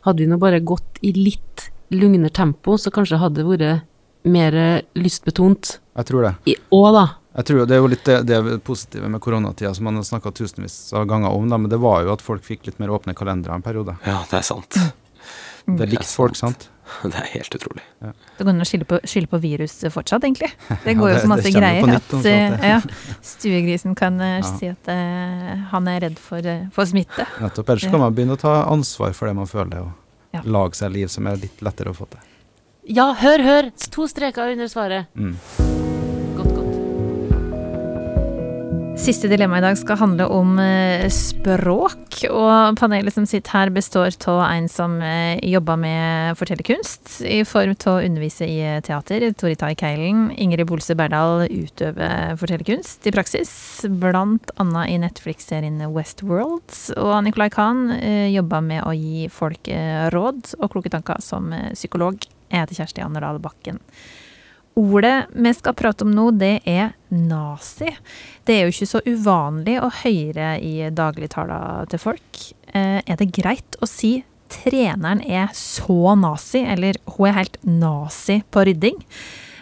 [0.08, 3.86] Hadde vi nå bare gått i litt lugnere tempo, så kanskje hadde det vært
[4.24, 4.56] mer
[4.94, 6.34] lystbetont Jeg tror det.
[6.52, 7.06] i og da.
[7.30, 10.32] Jeg tror Det er jo litt det, det positive med koronatida som man har snakka
[10.34, 13.14] tusenvis av ganger om, da, men det var jo at folk fikk litt mer åpne
[13.14, 13.94] kalendere en periode.
[14.06, 14.78] Ja, det er sant.
[15.70, 16.68] Det likte folk, sant?
[17.04, 17.84] Det er helt utrolig.
[18.02, 20.48] Det går an å skylde på, skylde på virus fortsatt, egentlig.
[20.82, 22.80] Det Ja, går jo så masse greier nytt at at eh, ja,
[23.22, 24.50] stuegrisen kan eh, Ja.
[24.58, 26.42] si at uh, han er redd for,
[26.74, 27.28] for smitte.
[27.38, 27.70] Nettopp.
[27.70, 30.42] Ellers kan man begynne å ta ansvar for det man føler, og Ja.
[30.44, 32.26] lage seg liv som er litt lettere å få til.
[32.90, 33.70] Ja, hør, hør!
[33.94, 35.06] To streker under svaret.
[35.14, 35.36] Mm.
[38.98, 42.18] Siste dilemma i dag skal handle om eh, språk.
[42.26, 47.76] Og panelet som sitter her, består av en som eh, jobber med fortellerkunst i form
[47.76, 49.24] av å undervise i teater.
[49.38, 50.28] Tori Tai Keilen.
[50.36, 53.52] Ingrid Bolse Berdal utøver fortellerkunst i praksis,
[54.02, 56.74] blant annet i Netflix-serien Westworld.
[56.98, 57.50] Og Nicolai
[58.00, 62.18] eh, jobber med å gi folk eh, råd og kloke tanker som eh, psykolog.
[62.50, 63.78] Jeg heter Kjersti Anderdal Bakken.
[64.78, 67.90] Ordet vi skal prate om nå, det er nazi.
[68.46, 72.42] Det er jo ikke så uvanlig å høre i dagligtala til folk.
[72.72, 78.40] Eh, er det greit å si treneren er så nazi, eller hun er helt nazi
[78.50, 78.98] på rydding?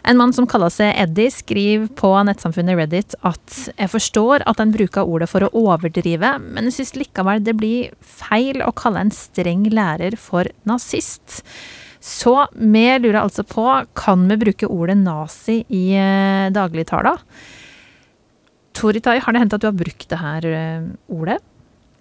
[0.08, 4.72] En mann som kaller seg Eddie, skriver på nettsamfunnet Reddit at jeg forstår at en
[4.72, 9.12] bruker ordet for å overdrive, men jeg syns likevel det blir feil å kalle en
[9.12, 11.42] streng lærer for nazist.
[12.08, 13.66] Så vi lurer altså på,
[13.98, 17.18] kan vi bruke ordet nazi i eh, dagligtala?
[18.78, 21.38] Toritai, har det hendt at du har brukt det her eh, ordet?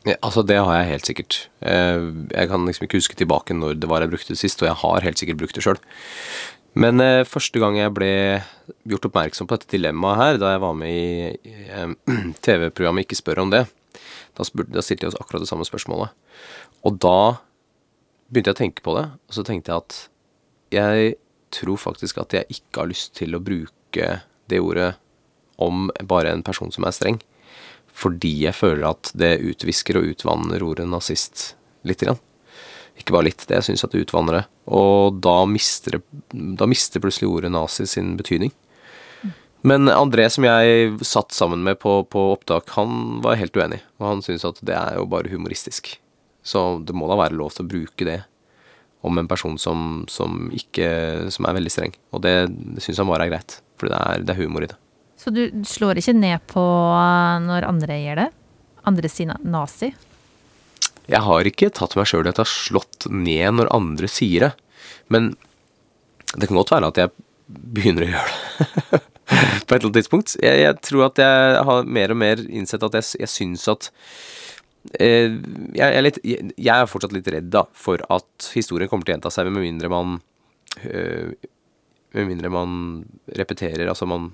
[0.08, 1.40] Ja, altså, det har jeg helt sikkert.
[1.60, 4.70] Eh, Jeg kan liksom ikke huske tilbake når det var jeg brukte det sist, og
[4.70, 5.82] jeg har helt sikkert brukt det sjøl.
[6.78, 8.12] Men eh, første gang jeg ble
[8.88, 11.92] gjort oppmerksom på dette dilemmaet her, da jeg var med i, i eh,
[12.46, 13.66] TV-programmet Ikke spør om det,
[14.38, 16.14] da, spurte, da stilte jeg oss akkurat det samme spørsmålet.
[16.86, 17.18] Og da
[18.28, 19.98] begynte jeg å tenke på det, og så tenkte jeg at
[20.74, 21.16] jeg
[21.56, 24.10] tror faktisk at jeg ikke har lyst til å bruke
[24.52, 24.94] det ordet
[25.64, 27.20] om bare en person som er streng.
[27.98, 31.56] Fordi jeg føler at det utvisker og utvanner ordet nazist
[31.88, 32.20] lite grann.
[32.98, 34.46] Ikke bare litt, det jeg at det utvanner det.
[34.74, 36.00] Og da mister,
[36.34, 38.54] da mister plutselig ordet nazi sin betydning.
[39.68, 43.82] Men André, som jeg satt sammen med på, på opptak, han var helt uenig.
[43.98, 45.96] Og han syntes at det er jo bare humoristisk.
[46.48, 48.22] Så det må da være lov til å bruke det
[49.06, 50.88] om en person som, som ikke
[51.32, 51.94] Som er veldig streng.
[52.16, 53.60] Og det, det syns han bare er greit.
[53.78, 54.78] For det det er humor i det.
[55.18, 58.28] Så du slår ikke ned på eh, når andre gjør det?
[58.90, 59.92] Andre sier na- nazi?
[61.08, 64.48] Jeg har ikke tatt meg sjøl i at jeg har slått ned når andre sier
[64.48, 64.52] det.
[65.14, 65.32] Men
[66.36, 67.14] det kan godt være at jeg
[67.48, 69.04] begynner å gjøre det.
[69.68, 70.36] På et eller annet tidspunkt.
[70.44, 73.90] Jeg, jeg tror at jeg har mer og mer innsett at jeg, jeg syns at
[74.96, 75.38] jeg,
[75.76, 79.18] jeg, er litt, jeg, er fortsatt litt redd da, for at historien kommer til å
[79.18, 80.20] gjenta seg, med mindre man
[80.84, 81.32] øh,
[82.16, 82.72] Med mindre man
[83.36, 84.32] repeterer, altså man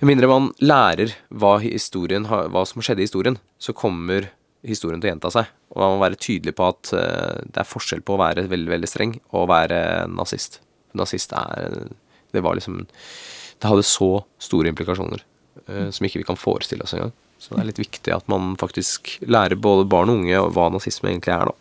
[0.00, 4.30] Med mindre man lærer hva, hva som skjedde i historien, så kommer
[4.66, 5.50] historien til å gjenta seg.
[5.74, 8.70] Og man må være tydelig på at eh, det er forskjell på å være veldig,
[8.76, 9.80] veldig streng og å være
[10.12, 10.60] nazist.
[10.98, 11.90] Nazist er
[12.32, 15.22] Det var liksom Det hadde så store implikasjoner
[15.66, 17.14] eh, som ikke vi kan forestille oss engang.
[17.42, 21.10] Så det er litt viktig at man faktisk lærer både barn og unge hva nazisme
[21.10, 21.56] egentlig er, da.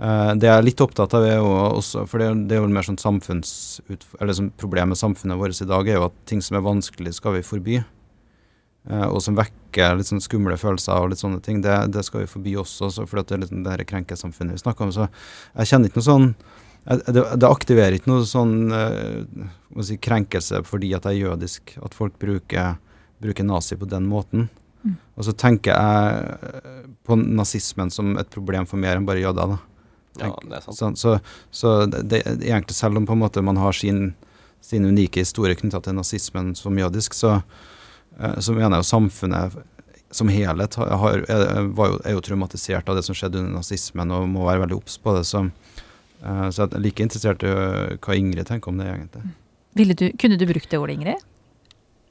[0.00, 1.48] Eh, Det jeg er litt opptatt av, er jo
[1.78, 3.80] også For det er, jo- er mer sånn samfunns...
[4.20, 7.14] Eller sånn problemet med samfunnet vårt i dag, er jo at ting som er vanskelig,
[7.16, 7.78] skal vi forby.
[8.90, 12.22] Eh, og som vekker litt sånn skumle følelser og litt sånne ting, det, det skal
[12.24, 14.92] vi forby også, for det er litt sånn det her krenkesamfunnet vi snakker om.
[14.92, 16.34] Så jeg kjenner ikke noe sånn
[17.12, 22.16] det, aktiverer ikke noe sånn hva si, krenkelse fordi at jeg er jødisk, at folk
[22.18, 22.78] bruker,
[23.20, 24.48] bruker nazi på den måten.
[25.18, 29.54] Og så tenker jeg eh, på nazismen som et problem for mer enn bare jøder.
[29.54, 29.58] da.
[30.20, 30.78] Ja, det er sant.
[30.78, 31.16] Så, så,
[31.50, 34.14] så det, det, egentlig selv om på en måte man har sin,
[34.64, 37.40] sin unike historie knytta til nazismen som jødisk, så,
[38.18, 39.60] eh, så mener jeg jo samfunnet
[40.10, 43.60] som helhet har, har, er, var jo, er jo traumatisert av det som skjedde under
[43.60, 45.26] nazismen, og må være veldig obs på det.
[45.28, 45.44] Så,
[46.24, 47.52] eh, så jeg er like interessert i
[48.00, 49.36] hva Ingrid tenker om det, egentlig.
[49.78, 51.28] Ville du, kunne du brukt det ordet, Ingrid?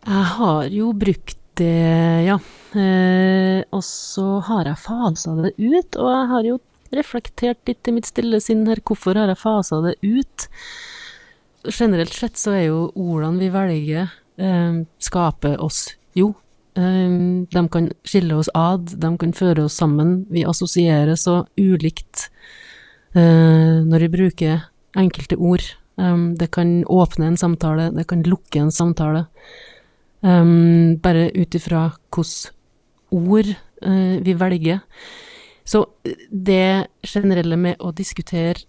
[0.08, 2.38] Jeg har jo brukt det, ja.
[2.78, 6.60] Eh, og så har jeg fasa det ut, og jeg har jo
[6.96, 10.48] reflektert litt i mitt stille sinn her, hvorfor har jeg fasa det ut?
[11.68, 16.32] Generelt sett så er jo ordene vi velger, eh, skaper oss jo.
[16.80, 17.12] Eh,
[17.52, 20.26] de kan skille oss ad, de kan føre oss sammen.
[20.32, 22.30] Vi assosierer så ulikt
[23.14, 25.66] eh, når vi bruker enkelte ord.
[26.00, 29.28] Eh, det kan åpne en samtale, det kan lukke en samtale.
[30.20, 32.52] Um, bare ut ifra hvilke
[33.16, 33.54] ord
[33.86, 34.82] uh, vi velger.
[35.64, 35.86] Så
[36.30, 38.66] det generelle med å diskutere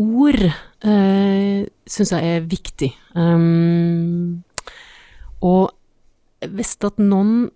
[0.00, 2.90] ord uh, syns jeg er viktig.
[3.16, 4.42] Um,
[5.42, 5.72] og
[6.46, 7.48] hvis at noen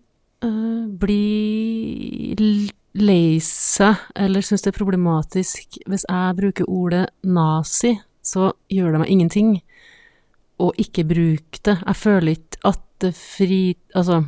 [0.45, 8.53] uh, blir lei seg eller syns det er problematisk hvis jeg bruker ordet nazi, så
[8.73, 9.55] gjør det meg ingenting
[10.63, 11.79] å ikke bruke det.
[11.81, 12.83] Jeg føler ikke at
[13.13, 13.77] fri...
[13.95, 14.23] Altså,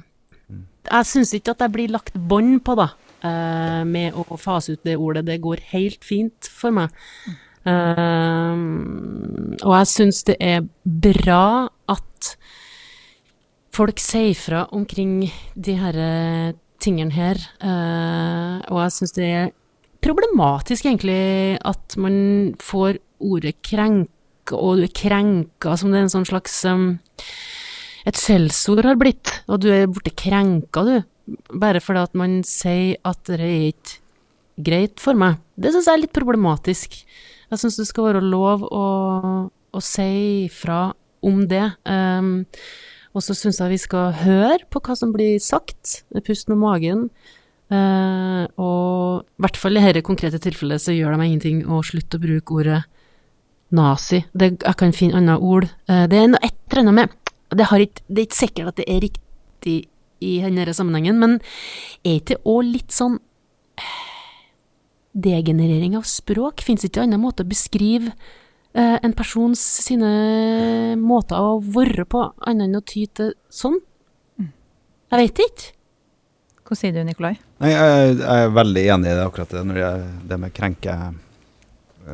[0.87, 2.91] jeg syns ikke at jeg blir lagt bånd på, da,
[3.25, 5.27] eh, med å fase ut det ordet.
[5.27, 6.95] Det går helt fint for meg.
[7.67, 8.55] Eh,
[9.65, 12.37] og jeg syns det er bra at
[13.77, 17.41] folk sier fra omkring de her eh, tingene her,
[18.69, 19.47] og jeg syns det er
[20.05, 24.13] problematisk egentlig at man får ordet krenke,
[24.55, 26.99] og du er krenka som det er en sånn slags um,
[28.07, 30.97] et skjellsord har blitt, og du er borte krenka, du.
[31.59, 34.03] Bare fordi at man sier at det er ikke
[34.67, 35.41] greit for meg.
[35.59, 37.01] Det syns jeg er litt problematisk.
[37.51, 38.87] Jeg syns det skal være lov å,
[39.51, 40.91] å si fra
[41.27, 41.65] om det.
[41.83, 42.47] Um,
[43.17, 47.09] og så syns jeg vi skal høre på hva som blir sagt, puste med magen.
[47.67, 51.83] Uh, og i hvert fall i dette konkrete tilfellet så gjør det meg ingenting å
[51.83, 52.83] slutte å bruke ordet
[53.75, 54.23] nazi.
[54.31, 55.67] Det, jeg kan finne andre ord.
[55.91, 57.17] Uh, det er noe et eller annet med
[57.55, 59.77] det, har ikke, det er ikke sikkert at det er riktig
[60.25, 61.39] i denne sammenhengen, men
[62.03, 63.19] er ikke det òg litt sånn
[63.79, 64.03] eh,
[65.27, 66.65] degenerering av språk?
[66.65, 68.15] Fins det ikke en annen måte å beskrive
[68.73, 73.79] eh, en persons sine måter å være på, annet enn å ty til sånn?
[75.07, 75.73] Jeg vet ikke.
[76.67, 77.37] Hva sier du, Nikolai?
[77.63, 79.91] Nei, jeg, jeg er veldig enig i det akkurat det, når det,
[80.33, 80.97] det med krenke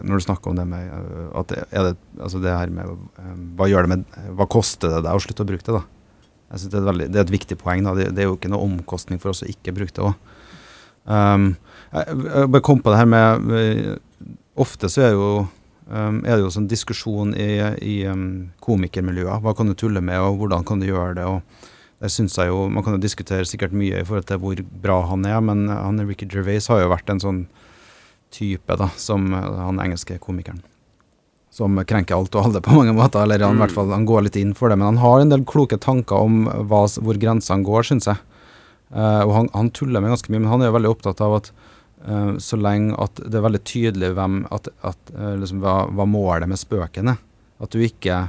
[0.01, 3.33] Når du snakker om det med øh, at er det, altså det her med øh,
[3.59, 4.05] Hva gjør det med
[4.39, 5.83] Hva koster det deg å slutte å bruke det, da?
[6.53, 7.85] Jeg synes det, er et veldig, det er et viktig poeng.
[7.85, 10.15] da, Det, det er jo ikke noe omkostning for oss å ikke bruke det òg.
[11.03, 11.47] Um,
[11.91, 13.97] jeg, jeg kom på det her med øh,
[14.63, 15.47] Ofte så er, jo,
[15.89, 17.49] um, er det jo sånn diskusjon i,
[17.81, 19.41] i um, komikermiljøer.
[19.41, 21.25] Hva kan du tulle med, og hvordan kan du gjøre det?
[21.25, 21.41] og
[22.03, 25.01] det synes jeg jo, Man kan jo diskutere sikkert mye i forhold til hvor bra
[25.09, 27.45] han er, men han Ricky Gervais har jo vært en sånn
[28.33, 30.63] type, da, som han engelske komikeren.
[31.53, 33.23] Som krenker alt og alle på mange måter.
[33.23, 34.79] eller han, i hvert fall, han går litt inn for det.
[34.81, 38.23] Men han har en del kloke tanker om hva, hvor grensene går, syns jeg.
[38.93, 41.39] Uh, og han, han, tuller med ganske mye, men han er jo veldig opptatt av
[41.39, 41.47] at
[42.05, 46.07] uh, så lenge at det er veldig tydelig hvem, at, at, uh, liksom, hva, hva,
[46.09, 47.21] målet med spøken er.
[47.63, 48.27] At du ikke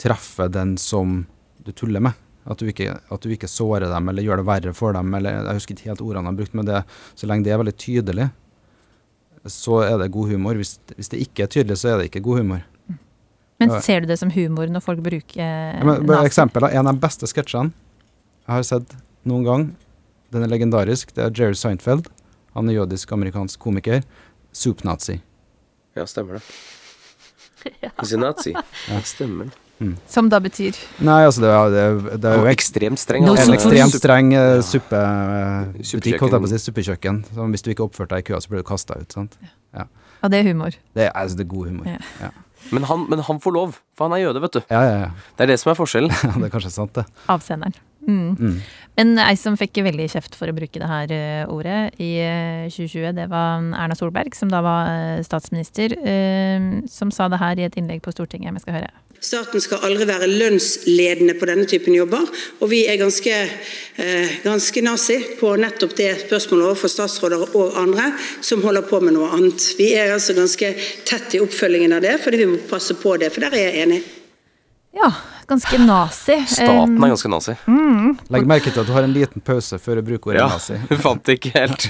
[0.00, 1.22] treffer den som
[1.62, 2.18] du tuller med.
[2.50, 5.14] At du, ikke, at du, ikke, sårer dem eller gjør det verre for dem.
[5.16, 6.82] eller Jeg husker ikke helt ordene han brukte, men det,
[7.16, 8.26] så lenge det er veldig tydelig,
[9.50, 10.56] så er det god humor.
[10.60, 12.62] Hvis, hvis, det ikke er tydelig, så er det ikke god humor.
[13.60, 17.00] Men ser du det som humor når folk bruker ja, men, Eksempel, En av de
[17.00, 17.70] beste sketsjene
[18.44, 18.90] jeg har sett
[19.24, 19.62] noen gang,
[20.34, 22.10] den er legendarisk, det er Jerry Seinfeld.
[22.52, 24.02] Han er jødisk-amerikansk komiker.
[24.52, 25.16] Soup-nazi.
[25.96, 26.44] Ja, stemmer det.
[27.96, 28.52] He's a nazi.
[28.52, 29.63] Ja, stemmer det.
[29.82, 29.96] Mm.
[30.08, 30.76] Som da betyr?
[31.02, 33.26] Nei, altså det er, det er, det er jo ekstremt streng.
[33.26, 33.48] Altså.
[33.48, 37.20] En ekstremt streng uh, suppebutikk, holdt jeg på å si, suppekjøkken.
[37.34, 39.10] Så hvis du ikke oppførte deg i køa, så blir du kasta ut.
[39.16, 39.36] sant?
[39.74, 39.88] Ja.
[40.22, 40.78] ja, det er humor?
[40.94, 41.90] Det er, altså, det er god humor.
[41.90, 41.98] Ja.
[42.22, 42.32] ja.
[42.72, 44.62] Men, han, men, han, får lov, for han er jøde, vet du.
[44.70, 45.10] Ja, ja, ja.
[45.36, 46.14] Det er det som er forskjellen.
[46.24, 47.04] ja, det er kanskje sant, det.
[47.32, 47.76] Avsenderen.
[48.04, 48.34] Mm.
[48.36, 48.56] Mm.
[48.98, 52.66] Men ei som fikk veldig kjeft for å bruke det her uh, ordet i uh,
[52.68, 55.96] 2020, det var Erna Solberg, som da var uh, statsminister,
[56.90, 58.54] som sa det her i et innlegg på Stortinget.
[58.54, 58.92] Vi skal høre.
[59.24, 62.26] Staten skal aldri være lønnsledende på denne typen jobber,
[62.60, 63.38] og vi er ganske,
[64.44, 68.10] ganske nazi på nettopp det spørsmålet overfor statsråder og andre
[68.44, 69.70] som holder på med noe annet.
[69.80, 70.74] Vi er altså ganske
[71.08, 73.86] tett i oppfølgingen av det, fordi vi må passe på det, for der er jeg
[73.86, 74.02] enig.
[74.94, 75.08] Ja,
[75.48, 76.36] ganske nazi.
[76.50, 77.54] Staten er ganske nazi.
[77.66, 78.14] Mm.
[78.34, 80.78] Legg merke til at du har en liten pause før du bruker ordet ja, nazi.
[80.90, 81.88] Ja, fant ikke helt.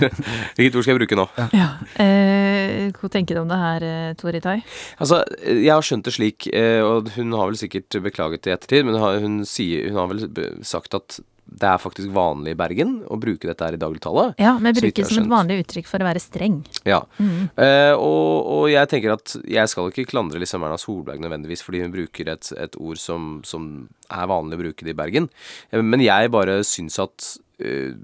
[0.56, 1.26] Hvilket ord skal jeg bruke nå?
[1.40, 1.48] Ja.
[1.54, 1.68] ja.
[2.04, 4.56] Eh, hva tenker du om det her, eh, Tori Tai?
[4.98, 8.56] Altså, jeg har skjønt det slik, eh, og hun har vel sikkert beklaget det i
[8.56, 10.26] ettertid, men hun, sier, hun har vel
[10.66, 11.20] sagt at
[11.54, 14.26] det er faktisk vanlig i Bergen å bruke dette her i dagligtale.
[14.42, 16.58] Ja, men bruker det som et vanlig uttrykk for å være streng.
[16.88, 17.54] Ja, mm.
[17.54, 21.84] Eh, og, og, jeg tenker at jeg skal ikke klandre liksom Erna Solberg nødvendigvis fordi
[21.84, 23.70] hun bruker et, et ord som, som,
[24.10, 25.30] er vanlig å bruke det i Bergen,
[25.72, 27.30] uh, men jeg bare syns at
[27.64, 27.94] øh,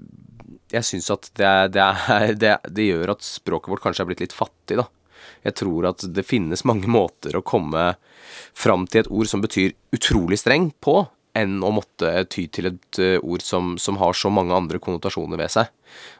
[0.71, 4.23] jeg syns at det, det, er, det, det, gjør at språket vårt kanskje er blitt
[4.25, 4.87] litt fattig, da.
[5.45, 7.93] Jeg tror at det finnes mange måter å komme
[8.57, 11.03] fram til et ord som betyr utrolig streng på,
[11.37, 15.39] enn å måtte ty til et uh, ord som, som, har så mange andre konnotasjoner
[15.41, 15.71] ved seg.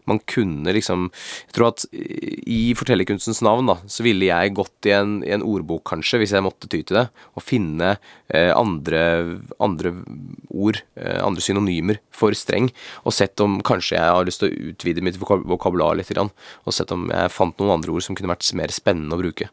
[0.10, 4.94] Man kunne liksom Jeg tror at i fortellerkunstens navn, da, så ville jeg gått i
[4.96, 7.06] en, i en ordbok, kanskje, hvis jeg måtte ty til det,
[7.38, 7.94] og finne
[8.34, 9.02] eh, andre,
[9.62, 9.94] andre,
[10.50, 12.70] ord, eh, andre synonymer for streng,
[13.06, 16.92] og sett om kanskje jeg har lyst til å utvide mitt vokabular litt, og sett
[16.96, 19.50] om jeg fant noen andre ord som kunne vært mer spennende å bruke.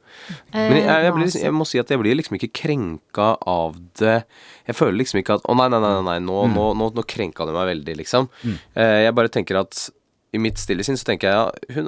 [0.55, 4.23] Men jeg, jeg, blir, jeg må si at jeg blir liksom ikke krenka av det.
[4.69, 6.57] Jeg føler liksom ikke at Å, nei, nei, nei, nei nå, mm.
[6.57, 8.29] nå, nå, nå krenka det meg veldig, liksom.
[8.43, 8.59] Mm.
[8.75, 9.89] Eh, jeg bare tenker at
[10.31, 11.87] i mitt stille sinn så tenker jeg ja, hun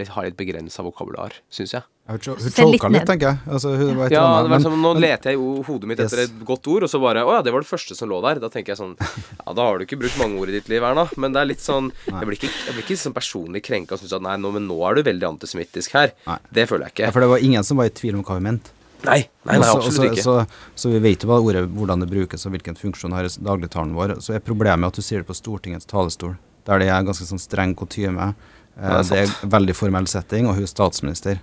[0.00, 1.84] litt, har litt begrensa vokabular, syns jeg.
[2.08, 3.40] Hun choka litt, tenker jeg.
[3.46, 6.24] Altså, hun var ja, annet, men, som, nå men, leter jeg jo hodet mitt etter
[6.24, 6.32] yes.
[6.32, 8.40] et godt ord, og så bare Å ja, det var det første som lå der.
[8.42, 10.82] Da tenker jeg sånn Ja, da har du ikke brukt mange ord i ditt liv,
[10.82, 11.06] Erna.
[11.20, 14.02] Men det er litt sånn Jeg blir ikke, jeg blir ikke sånn personlig krenka og
[14.02, 16.14] syns at nei, nå, men nå er du veldig antisemittisk her.
[16.26, 16.38] Nei.
[16.48, 17.10] Det føler jeg ikke.
[17.10, 18.78] Ja, for det var ingen som var i tvil om hva vi mente.
[19.02, 20.24] Nei, nei, nei absolutt også, ikke.
[20.24, 20.38] Så,
[20.78, 23.92] så, vi vet jo hva ordet, hvordan det brukes og hvilken funksjon har i dagligtalen
[23.98, 24.16] vår.
[24.24, 26.38] Så er problemet at du sier det på Stortingets talerstol
[26.68, 28.32] der det er ganske sånn streng kutyme.
[28.76, 31.42] Eh, det, er veldig formell setting, og hun er statsminister.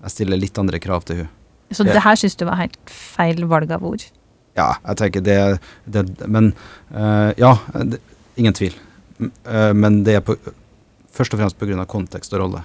[0.00, 1.34] Jeg stiller litt andre krav til hun.
[1.70, 4.02] Så det her syns du var helt feil valg av ord?
[4.58, 5.36] Ja, jeg tenker det,
[5.86, 6.50] det Men
[6.90, 7.52] uh, ja,
[7.86, 8.00] det,
[8.40, 8.74] ingen tvil.
[9.20, 10.34] Uh, men det er på,
[11.14, 11.84] først og fremst pga.
[11.86, 12.64] kontekst og rolle.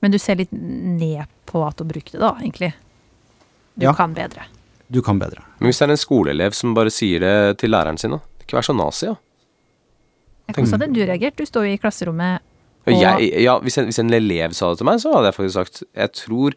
[0.00, 2.72] Men du ser litt ned på at hun brukte det, da, egentlig?
[3.74, 3.92] Du ja.
[3.94, 4.48] kan bedre?
[4.88, 5.44] Du kan bedre.
[5.58, 8.18] Men hvis det er en skoleelev som bare sier det til læreren sin, da?
[8.42, 9.20] Ikke vær så nazi, da.
[10.50, 11.36] Hvordan hadde du reagert?
[11.38, 12.40] Du står jo i klasserommet
[12.82, 15.36] Og- Jeg, ja, hvis, en, hvis en elev sa det til meg, så hadde jeg
[15.36, 16.56] faktisk sagt Jeg tror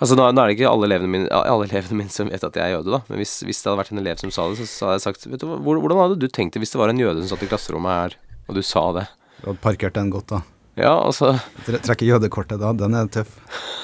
[0.00, 2.54] Altså Nå, nå er det ikke alle elevene, mine, alle elevene mine som vet at
[2.56, 3.00] jeg er jøde, da.
[3.10, 5.06] Men hvis, hvis det hadde vært en elev som sa det, så, så hadde jeg
[5.08, 7.42] sagt Vet du, Hvordan hadde du tenkt det hvis det var en jøde som satt
[7.44, 8.14] i klasserommet her,
[8.48, 9.06] og du sa det?
[9.42, 10.40] Du hadde parkert den godt, da.
[10.78, 11.32] Ja, altså
[11.66, 13.32] Tre- Trekke jødekortet da, den er tøff.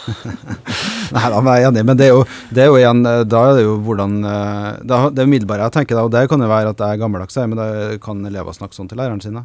[1.14, 2.24] Nei da, jeg er enig, men det er jo,
[2.54, 5.74] det er jo igjen eh, Da er det jo hvordan eh, da, Det umiddelbare jeg
[5.78, 8.56] tenker da, og det kan jo være at jeg er gammeldags, men det kan elever
[8.56, 9.44] snakke sånn til læreren sin, da?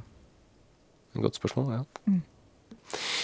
[1.20, 2.18] Godt spørsmål, ja.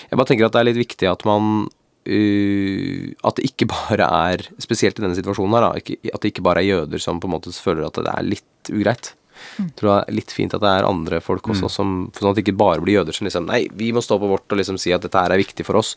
[0.10, 4.06] Jeg bare tenker at det er litt viktig at man uh, At det ikke bare
[4.30, 7.30] er Spesielt i denne situasjonen her, da, at det ikke bare er jøder som på
[7.30, 9.12] en måte føler at det er litt ugreit.
[9.58, 12.36] Jeg tror det er litt fint at det er andre folk også, som, sånn at
[12.36, 14.78] det ikke bare blir jøder som liksom Nei, vi må stå på vårt og liksom
[14.82, 15.96] si at dette her er viktig for oss.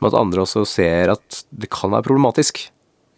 [0.00, 2.68] Men at andre også ser at det kan være problematisk.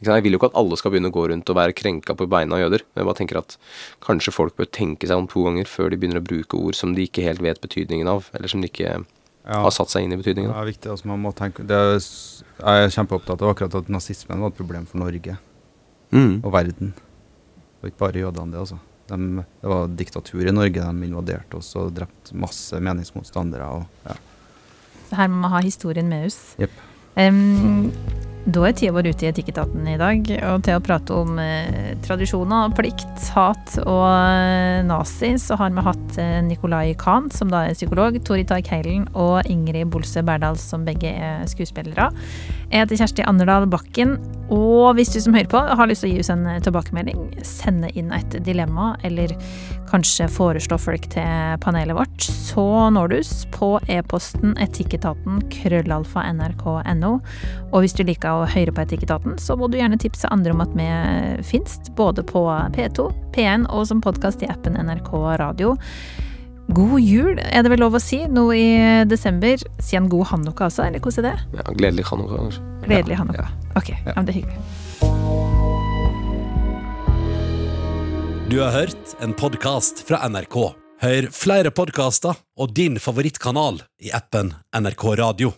[0.05, 2.27] Jeg vil jo ikke at alle skal begynne å gå rundt og være krenka på
[2.29, 2.83] beina av jøder.
[2.93, 3.57] Men jeg bare tenker at
[4.05, 6.93] kanskje folk bør tenke seg om to ganger før de begynner å bruke ord som
[6.95, 9.05] de ikke helt vet betydningen av, eller som de ikke
[9.47, 9.61] Ja.
[9.61, 10.63] har satt seg inn i betydningen av.
[10.67, 10.91] er viktig.
[10.91, 14.57] Altså, man må tenke, det er, jeg er kjempeopptatt av akkurat at nazismen var et
[14.57, 15.39] problem for Norge
[16.13, 16.41] Mm.
[16.45, 16.93] og verden.
[17.83, 18.61] Og ikke bare jødene, det.
[18.61, 18.79] altså.
[19.09, 20.85] De, det var diktatur i Norge.
[20.85, 23.71] De invaderte oss og drepte masse meningsmotstandere.
[23.79, 24.19] Og, ja.
[25.15, 26.41] Her må man ha historien med oss.
[26.63, 26.83] Yep.
[27.15, 27.93] Um,
[28.45, 31.95] da er tida vår ute i Etikketaten i dag, og til å prate om eh,
[32.05, 37.63] tradisjoner, plikt, hat og eh, nazi, så har vi hatt eh, Nicolai Kahn, som da
[37.65, 42.11] er psykolog, Tori Tark Heilen og Ingrid Bolse Berdal, som begge er skuespillere.
[42.69, 44.19] Jeg heter Kjersti Anderdal Bakken,
[44.53, 47.23] og hvis du som hører på har lyst til å gi oss en eh, tilbakemelding,
[47.47, 49.33] sende inn et dilemma, eller
[49.89, 57.15] kanskje foreslå folk til panelet vårt, så når du oss på e-posten etikketaten krøllalfa nrk.no.
[57.71, 60.63] Og hvis du liker å høre på Etikketaten, så må du gjerne tipse andre om
[60.65, 60.91] at vi
[61.47, 62.45] finnes, både på
[62.77, 65.75] P2, P1 og som podkast i appen NRK Radio.
[66.73, 69.61] God jul, er det vel lov å si, nå i desember.
[69.85, 71.59] Si en god hanukka også, eller hvordan er det?
[71.59, 72.63] Ja, gledelig hanukka, kanskje.
[72.87, 73.45] Gledelig hanukka.
[73.77, 74.59] Ok, ja, men det er hyggelig.
[78.49, 80.57] Du har hørt en podkast fra NRK.
[81.05, 85.53] Hør flere podkaster og din favorittkanal i appen NRK Radio.